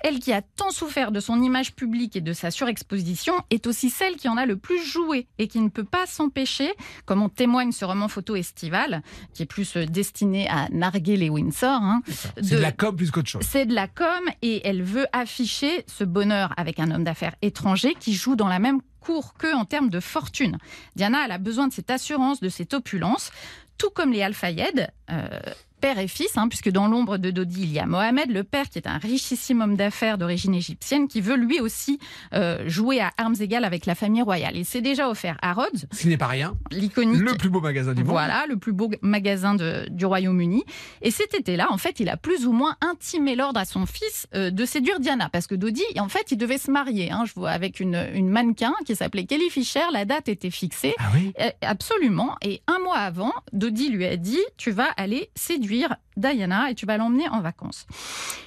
[0.00, 3.88] Elle qui a tant souffert de son image publique et de sa surexposition est aussi
[3.88, 6.72] celle qui en a le plus joué et qui ne peut pas s'empêcher,
[7.06, 9.02] comme en témoigne ce roman photo estival,
[9.32, 11.70] qui est plus euh, destiné à narguer les Windsor.
[11.80, 12.02] hein,
[12.42, 13.46] C'est de la com plus qu'autre chose.
[13.48, 17.94] c'est de la com et elle veut afficher ce bonheur avec un homme d'affaires étranger
[18.00, 20.58] qui joue dans la même cour qu'eux en termes de fortune.
[20.96, 23.30] Diana, elle a besoin de cette assurance, de cette opulence,
[23.78, 25.40] tout comme les Al-Fayed, euh,
[25.82, 28.68] père et fils, hein, puisque dans l'ombre de Dodi, il y a Mohamed, le père
[28.70, 31.98] qui est un richissime homme d'affaires d'origine égyptienne, qui veut lui aussi
[32.34, 34.56] euh, jouer à armes égales avec la famille royale.
[34.56, 36.54] Il s'est déjà offert à Rhodes, Ce qui n'est pas rien.
[36.70, 38.12] l'iconique Le plus beau magasin du monde.
[38.12, 40.62] voilà, le plus beau magasin de- du Royaume-Uni.
[41.02, 44.28] Et cet été-là, en fait, il a plus ou moins intimé l'ordre à son fils
[44.36, 45.28] euh, de séduire Diana.
[45.30, 48.28] Parce que Dodi, en fait, il devait se marier, hein, je vois, avec une, une
[48.30, 49.80] mannequin qui s'appelait Kelly Fisher.
[49.92, 50.94] La date était fixée.
[51.00, 51.32] Ah oui?
[51.40, 52.36] Euh, absolument.
[52.42, 55.71] Et un mois avant, Dodi lui a dit Tu vas aller séduire
[56.16, 57.86] Diana et tu vas l'emmener en vacances.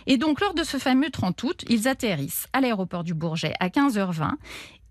[0.08, 3.70] Et donc, lors de ce fameux 30 août, ils atterrissent à l'aéroport du Bourget à
[3.70, 4.34] 15h20.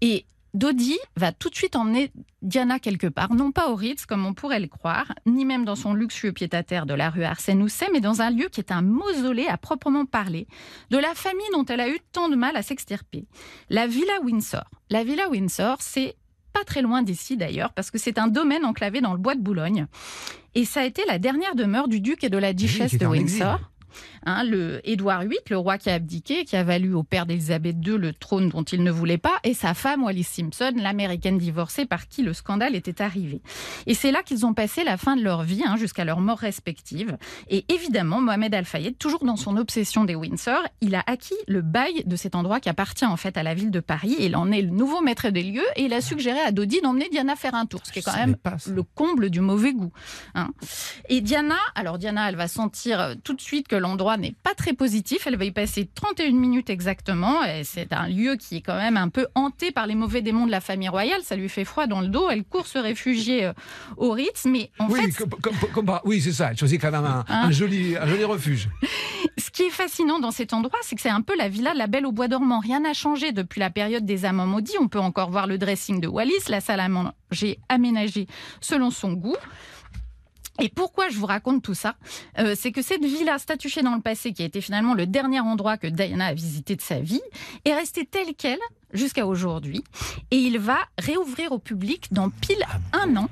[0.01, 4.24] Et Dodi va tout de suite emmener Diana quelque part, non pas au Ritz comme
[4.24, 7.89] on pourrait le croire, ni même dans son luxueux pied-à-terre de la rue Arsène Housset,
[7.93, 10.47] mais dans un lieu qui est un mausolée à proprement parler,
[10.91, 13.26] de la famille dont elle a eu tant de mal à s'extirper.
[13.68, 14.64] La Villa Windsor.
[14.91, 16.14] La Villa Windsor, c'est
[16.55, 19.40] pas très loin d'ici d'ailleurs, parce que c'est un domaine enclavé dans le bois de
[19.40, 19.86] Boulogne.
[20.55, 23.07] Et ça a été la dernière demeure du duc et de la duchesse de.
[23.07, 23.61] Windsor.
[24.27, 27.77] Hein, le Édouard VIII, le roi qui a abdiqué, qui a valu au père d'Élisabeth
[27.85, 31.85] II le trône dont il ne voulait pas, et sa femme Wallis Simpson, l'américaine divorcée
[31.85, 33.43] par qui le scandale était arrivé.
[33.87, 36.39] Et c'est là qu'ils ont passé la fin de leur vie, hein, jusqu'à leur mort
[36.39, 37.16] respective.
[37.49, 42.03] Et évidemment, Mohamed Al-Fayed, toujours dans son obsession des Windsor, il a acquis le bail
[42.07, 44.16] de cet endroit qui appartient en fait à la ville de Paris.
[44.20, 47.09] Il en est le nouveau maître des lieux et il a suggéré à Dodi d'emmener
[47.11, 49.93] Diana faire un tour, ce qui est quand même pas le comble du mauvais goût.
[50.35, 50.51] hein.
[51.09, 54.54] Et Diana, alors Diana, elle va sentir euh, tout de suite que l'endroit n'est pas
[54.54, 55.26] très positif.
[55.26, 57.40] Elle va y passer 31 minutes exactement.
[57.62, 60.50] C'est un lieu qui est quand même un peu hanté par les mauvais démons de
[60.50, 61.20] la famille royale.
[61.22, 62.28] Ça lui fait froid dans le dos.
[62.30, 63.52] Elle court se réfugier euh,
[63.96, 64.44] au Ritz.
[64.46, 66.50] Mais en oui, fait, comme- comme- comme par- oui, c'est ça.
[66.50, 68.68] Elle choisit quand même un, Hein un joli, un joli refuge.
[69.38, 71.78] ce qui est fascinant dans cet endroit, c'est que c'est un peu la villa de
[71.78, 72.60] la Belle au Bois dormant.
[72.60, 74.76] Rien n'a changé depuis la période des amants maudits.
[74.80, 78.26] On peut encore voir le dressing de Wallis, la salle à manger aménagée
[78.60, 79.36] selon son goût.
[80.61, 81.96] Et pourquoi je vous raconte tout ça
[82.38, 85.40] Euh, C'est que cette villa statuée dans le passé, qui a été finalement le dernier
[85.40, 87.22] endroit que Diana a visité de sa vie,
[87.64, 88.61] est restée telle qu'elle
[88.92, 89.82] jusqu'à aujourd'hui.
[90.30, 93.28] Et il va réouvrir au public dans pile un an.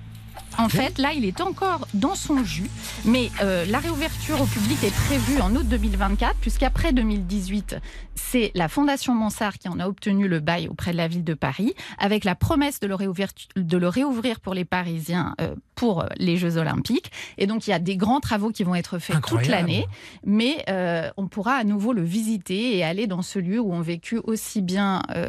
[0.59, 2.71] En fait, là, il est encore dans son jus,
[3.05, 7.77] mais euh, la réouverture au public est prévue en août 2024, puisqu'après 2018,
[8.15, 11.35] c'est la Fondation Mansart qui en a obtenu le bail auprès de la ville de
[11.35, 16.05] Paris, avec la promesse de le réouvrir, de le réouvrir pour les Parisiens euh, pour
[16.17, 17.11] les Jeux Olympiques.
[17.39, 19.87] Et donc, il y a des grands travaux qui vont être faits toute l'année,
[20.25, 23.81] mais euh, on pourra à nouveau le visiter et aller dans ce lieu où ont
[23.81, 25.29] vécu aussi bien euh,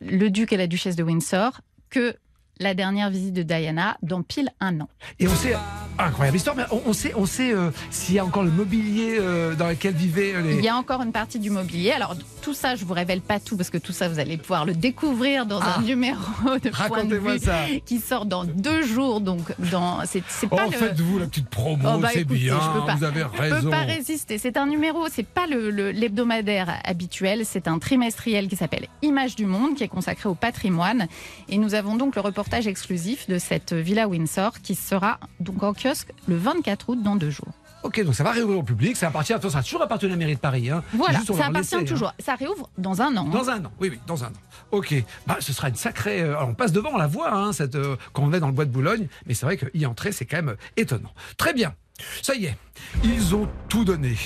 [0.00, 1.60] le duc et la duchesse de Windsor
[1.90, 2.16] que
[2.60, 4.88] la dernière visite de Diana dans pile un an.
[5.18, 5.54] Et on sait,
[5.98, 9.16] incroyable histoire, mais on, on sait, on sait euh, s'il y a encore le mobilier
[9.18, 10.54] euh, dans lequel vivaient euh, les.
[10.56, 11.90] Il y a encore une partie du mobilier.
[11.92, 14.64] Alors tout ça, je vous révèle pas tout parce que tout ça, vous allez pouvoir
[14.64, 15.76] le découvrir dans Ah.
[15.78, 17.58] un numéro de point de Racontez-moi vue ça.
[17.84, 19.20] qui sort dans deux jours.
[19.20, 19.40] Donc
[19.70, 20.72] dans, c'est Oh, pas le.
[20.72, 22.94] faites-vous la petite promo, Oh, bah, c'est bien, je peux pas.
[22.94, 23.60] vous avez Je raison.
[23.62, 24.38] peux pas résister.
[24.38, 29.46] C'est un numéro, c'est pas le- l'hebdomadaire habituel, c'est un trimestriel qui s'appelle Image du
[29.46, 31.08] Monde, qui est consacré au patrimoine.
[31.48, 35.72] Et nous avons donc le reportage exclusif de cette villa Windsor qui sera donc en
[35.72, 37.48] kiosque le 24 août dans deux jours.
[37.82, 40.18] Ok, donc ça va réouvrir au public, ça appartient, ça sera toujours appartenu à la
[40.18, 40.70] mairie de Paris.
[40.70, 40.82] Hein.
[40.94, 41.84] Voilà, Juste, ça appartient laisser, hein.
[41.84, 42.12] toujours.
[42.18, 43.26] Ça réouvre dans un an.
[43.26, 43.30] hein.
[43.30, 44.32] Dans un an, oui, oui, dans un an.
[44.72, 44.94] Ok,
[45.26, 46.20] bah, ce sera une sacrée.
[46.22, 48.52] euh, alors, on passe devant, on la voit, cette, euh, quand on est dans le
[48.54, 51.12] bois de Boulogne, mais c'est vrai qu'y entrer, c'est quand même euh, étonnant.
[51.36, 51.74] Très bien.
[52.22, 52.56] Ça y est,
[53.04, 54.16] ils ont tout donné.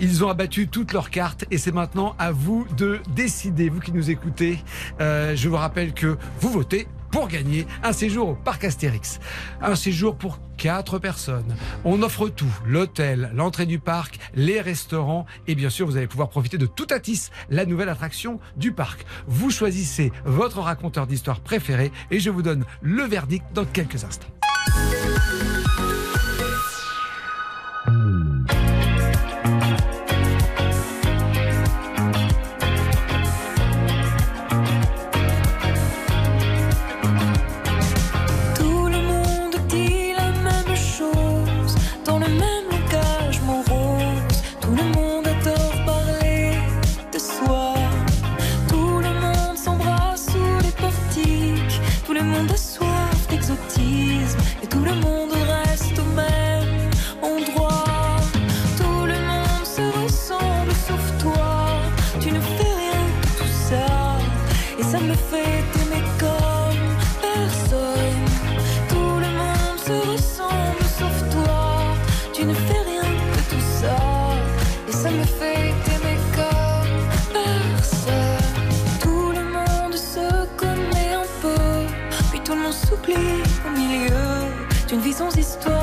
[0.00, 3.92] Ils ont abattu toutes leurs cartes et c'est maintenant à vous de décider, vous qui
[3.92, 4.58] nous écoutez.
[5.00, 9.20] Euh, je vous rappelle que vous votez pour gagner un séjour au parc Astérix.
[9.60, 11.54] Un séjour pour quatre personnes.
[11.84, 16.30] On offre tout, l'hôtel, l'entrée du parc, les restaurants et bien sûr vous allez pouvoir
[16.30, 19.04] profiter de Toutatis, la nouvelle attraction du parc.
[19.28, 24.28] Vous choisissez votre raconteur d'histoire préféré et je vous donne le verdict dans quelques instants.
[64.92, 66.84] Ça me fait t'aimer comme
[67.28, 68.26] personne.
[68.90, 71.96] Tout le monde se ressemble sauf toi.
[72.34, 73.96] Tu ne fais rien de tout ça.
[74.86, 76.94] Et ça me fait t'aimer comme
[77.40, 78.68] personne.
[79.00, 80.26] Tout le monde se
[80.62, 81.64] connaît un peu.
[82.30, 84.26] Puis tout le monde s'oublie au milieu
[84.88, 85.81] d'une vie sans histoire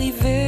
[0.00, 0.39] l'air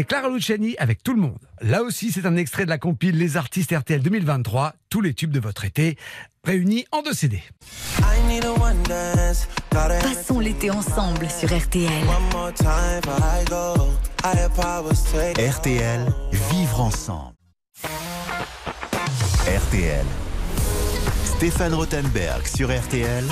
[0.00, 1.38] C'était Clara Luciani avec tout le monde.
[1.60, 5.30] Là aussi, c'est un extrait de la compile Les artistes RTL 2023, tous les tubes
[5.30, 5.98] de votre été,
[6.42, 7.42] réunis en deux CD.
[9.68, 11.90] Passons l'été ensemble sur RTL.
[15.50, 16.06] RTL,
[16.50, 17.34] vivre ensemble.
[19.44, 20.06] RTL.
[21.26, 23.24] Stéphane Rothenberg sur RTL.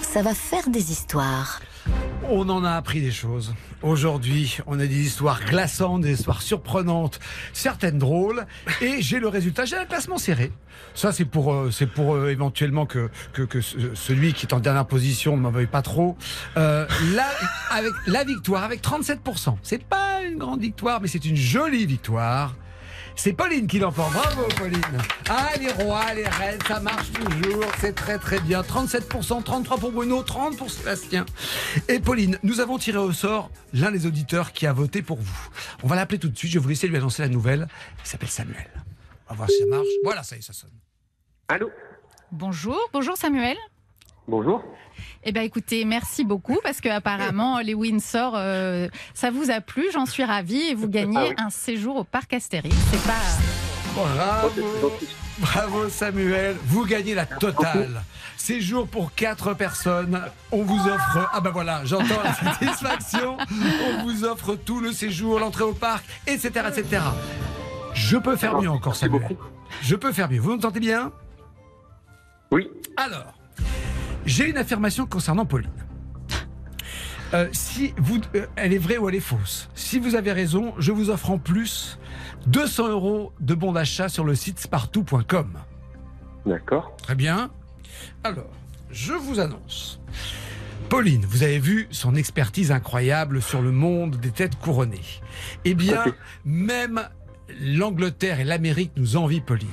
[0.00, 1.60] Ça va faire des histoires.
[2.30, 3.54] On en a appris des choses.
[3.82, 7.20] Aujourd'hui, on a des histoires glaçantes, des histoires surprenantes,
[7.52, 8.46] certaines drôles.
[8.80, 9.64] Et j'ai le résultat.
[9.66, 10.50] J'ai un classement serré.
[10.94, 14.54] Ça, c'est pour, euh, c'est pour euh, éventuellement que, que, que ce- celui qui est
[14.54, 16.16] en dernière position ne m'en veuille pas trop.
[16.56, 17.26] Euh, là,
[17.70, 19.56] avec la victoire, avec 37%.
[19.62, 22.54] C'est pas une grande victoire, mais c'est une jolie victoire.
[23.16, 24.12] C'est Pauline qui l'emporte.
[24.12, 24.80] Bravo, Pauline.
[25.28, 27.64] Ah, les rois, les reines, ça marche toujours.
[27.80, 28.60] C'est très, très bien.
[28.60, 31.24] 37%, 33% pour Bruno, 30% pour Sébastien.
[31.88, 35.48] Et Pauline, nous avons tiré au sort l'un des auditeurs qui a voté pour vous.
[35.82, 36.50] On va l'appeler tout de suite.
[36.50, 37.68] Je vais vous laisser lui annoncer la nouvelle.
[38.04, 38.68] Il s'appelle Samuel.
[39.28, 39.86] On va voir si ça marche.
[40.02, 40.70] Voilà, ça y est, ça sonne.
[41.48, 41.70] Allô?
[42.32, 43.56] Bonjour, bonjour Samuel.
[44.26, 44.62] Bonjour.
[45.24, 49.84] Eh bien écoutez, merci beaucoup parce que apparemment les Windsor, euh, ça vous a plu,
[49.92, 51.34] j'en suis ravie et vous gagnez Ah oui.
[51.38, 52.74] un séjour au parc Astérix.
[52.90, 53.12] C'est pas...
[53.94, 54.92] Bravo,
[55.38, 58.02] bravo Samuel, vous gagnez la totale.
[58.36, 60.20] Séjour pour quatre personnes.
[60.50, 61.30] On vous offre.
[61.32, 63.36] Ah ben voilà, j'entends la satisfaction.
[63.88, 67.02] On vous offre tout le séjour, l'entrée au parc, etc., etc.
[67.94, 69.36] Je peux faire mieux encore, Samuel.
[69.82, 70.40] Je peux faire mieux.
[70.40, 71.12] Vous m'entendez bien?
[72.50, 72.68] Oui.
[72.96, 73.32] Alors,
[74.24, 75.70] j'ai une affirmation concernant Pauline.
[77.32, 79.68] Euh, si vous, euh, elle est vraie ou elle est fausse.
[79.74, 81.98] Si vous avez raison, je vous offre en plus
[82.46, 85.58] 200 euros de bons d'achat sur le site spartou.com.
[86.46, 86.94] D'accord.
[87.02, 87.50] Très bien.
[88.22, 88.52] Alors,
[88.90, 90.00] je vous annonce.
[90.88, 95.00] Pauline, vous avez vu son expertise incroyable sur le monde des têtes couronnées.
[95.64, 96.04] Eh bien,
[96.44, 97.08] même
[97.60, 99.68] l'Angleterre et l'Amérique nous envient Pauline.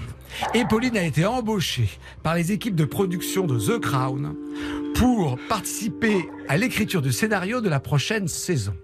[0.54, 1.90] Et Pauline a été embauchée
[2.24, 4.36] par les équipes de production de The Crown
[4.96, 8.76] pour participer à l'écriture du scénario de la prochaine saison.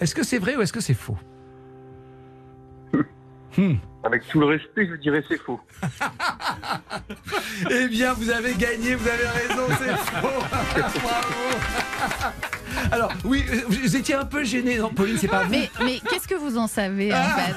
[0.00, 1.18] Est-ce que c'est vrai ou est-ce que c'est faux?
[3.56, 3.76] Hmm.
[4.04, 5.58] Avec tout le respect, je dirais c'est faux.
[7.70, 11.00] Eh bien, vous avez gagné, vous avez raison, c'est faux.
[11.00, 12.34] Bravo.
[12.90, 16.28] Alors, oui, vous étiez un peu gêné, non, Pauline, c'est pas vous Mais, mais qu'est-ce
[16.28, 17.54] que vous en savez en fait?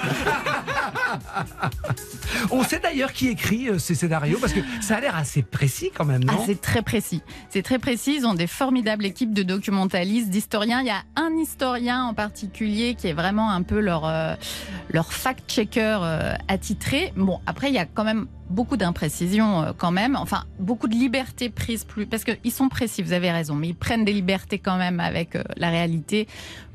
[2.52, 5.92] On sait d'ailleurs qui écrit euh, ces scénarios parce que ça a l'air assez précis
[5.96, 7.22] quand même, Ah, non c'est très précis.
[7.50, 8.18] C'est très précis.
[8.18, 10.82] Ils ont des formidables équipes de documentalistes, d'historiens.
[10.82, 14.36] Il y a un historien en particulier qui est vraiment un peu leur, euh,
[14.90, 17.14] leur fact-checker euh, attitré.
[17.16, 20.16] Bon, après, il y a quand même beaucoup d'imprécisions quand même.
[20.16, 22.08] Enfin, beaucoup de liberté prise plus.
[22.08, 25.38] Parce qu'ils sont précis, vous avez raison, mais ils prennent des libertés quand même avec
[25.56, 26.28] la réalité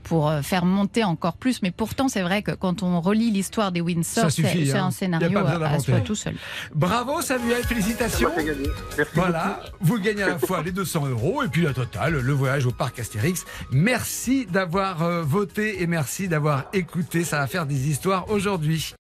[0.05, 1.63] pour euh, faire monter encore plus.
[1.63, 4.79] Mais pourtant, c'est vrai que quand on relit l'histoire des Windsor, Ça c'est suffit, c'est
[4.79, 4.87] hein.
[4.87, 6.35] un scénario pas besoin à, soi tout seul.
[6.75, 8.29] Bravo Samuel, félicitations.
[8.31, 8.69] Ça m'a fait gagner.
[8.97, 12.33] Merci Voilà, vous gagnez à la fois les 200 euros et puis la totale, le
[12.33, 13.45] voyage au parc Astérix.
[13.71, 17.25] Merci d'avoir euh, voté et merci d'avoir écouté.
[17.25, 18.95] Ça va faire des histoires aujourd'hui.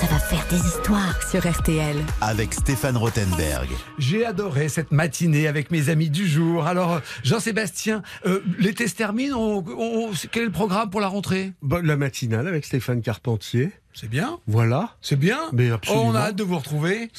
[0.00, 1.96] Ça va faire des histoires sur RTL.
[2.20, 3.68] Avec Stéphane Rothenberg.
[3.98, 6.68] J'ai adoré cette matinée avec mes amis du jour.
[6.68, 9.34] Alors, euh, Jean-Sébastien, euh, l'été se termine.
[9.34, 11.52] On, on- quel est le programme pour la rentrée?
[11.62, 13.72] Bah, la matinale avec Stéphane Carpentier.
[13.94, 14.38] C'est bien.
[14.46, 14.96] Voilà.
[15.00, 15.38] C'est bien?
[15.52, 16.06] Mais Oh, absolument.
[16.08, 17.10] on a hâte de vous retrouver.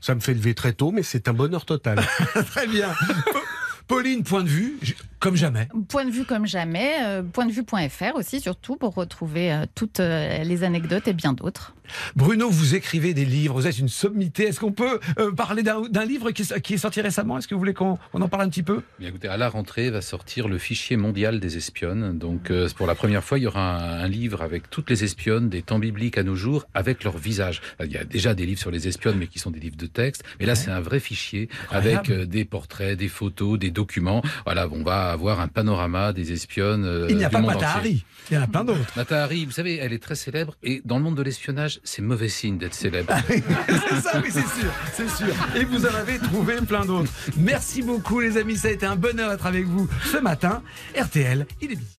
[0.00, 1.98] Ça me fait lever très tôt, mais c'est un bonheur total.
[2.50, 2.88] Très bien.
[3.86, 4.78] Pauline, point de vue,
[5.24, 5.68] comme jamais.
[5.88, 10.00] Point de vue comme jamais, euh, point de vue.fr aussi surtout pour retrouver euh, toutes
[10.00, 11.74] euh, les anecdotes et bien d'autres.
[12.16, 14.44] Bruno, vous écrivez des livres, vous êtes une sommité.
[14.44, 17.38] Est-ce qu'on peut euh, parler d'un livre qui est, qui est sorti récemment?
[17.38, 18.82] Est-ce que vous voulez qu'on on en parle un petit peu?
[18.98, 22.18] Bien écoutez, à la rentrée va sortir le fichier mondial des espionnes.
[22.18, 25.04] Donc, euh, pour la première fois, il y aura un, un livre avec toutes les
[25.04, 27.60] espionnes des temps bibliques à nos jours, avec leur visage.
[27.80, 29.86] Il y a déjà des livres sur les espionnes, mais qui sont des livres de
[29.86, 30.24] texte.
[30.40, 31.88] Mais là, c'est un vrai fichier Incroyable.
[31.88, 34.22] avec euh, des portraits, des photos, des documents.
[34.44, 36.84] Voilà, on va avoir un panorama des espionnes.
[36.84, 37.78] euh, Il n'y a pas que monde Mata entier.
[37.80, 38.92] Hari, il y en a plein d'autres.
[38.96, 42.02] Mata Hari, vous savez, elle est très célèbre et dans le monde de l'espionnage, c'est
[42.02, 43.14] mauvais signe d'être célèbre.
[43.28, 43.40] c'est
[44.02, 45.34] ça, oui, c'est sûr, c'est sûr.
[45.56, 47.10] Et vous en avez trouvé plein d'autres.
[47.36, 48.56] Merci beaucoup, les amis.
[48.56, 50.62] Ça a été un bonheur d'être avec vous ce matin.
[51.00, 51.93] RTL, il est midi.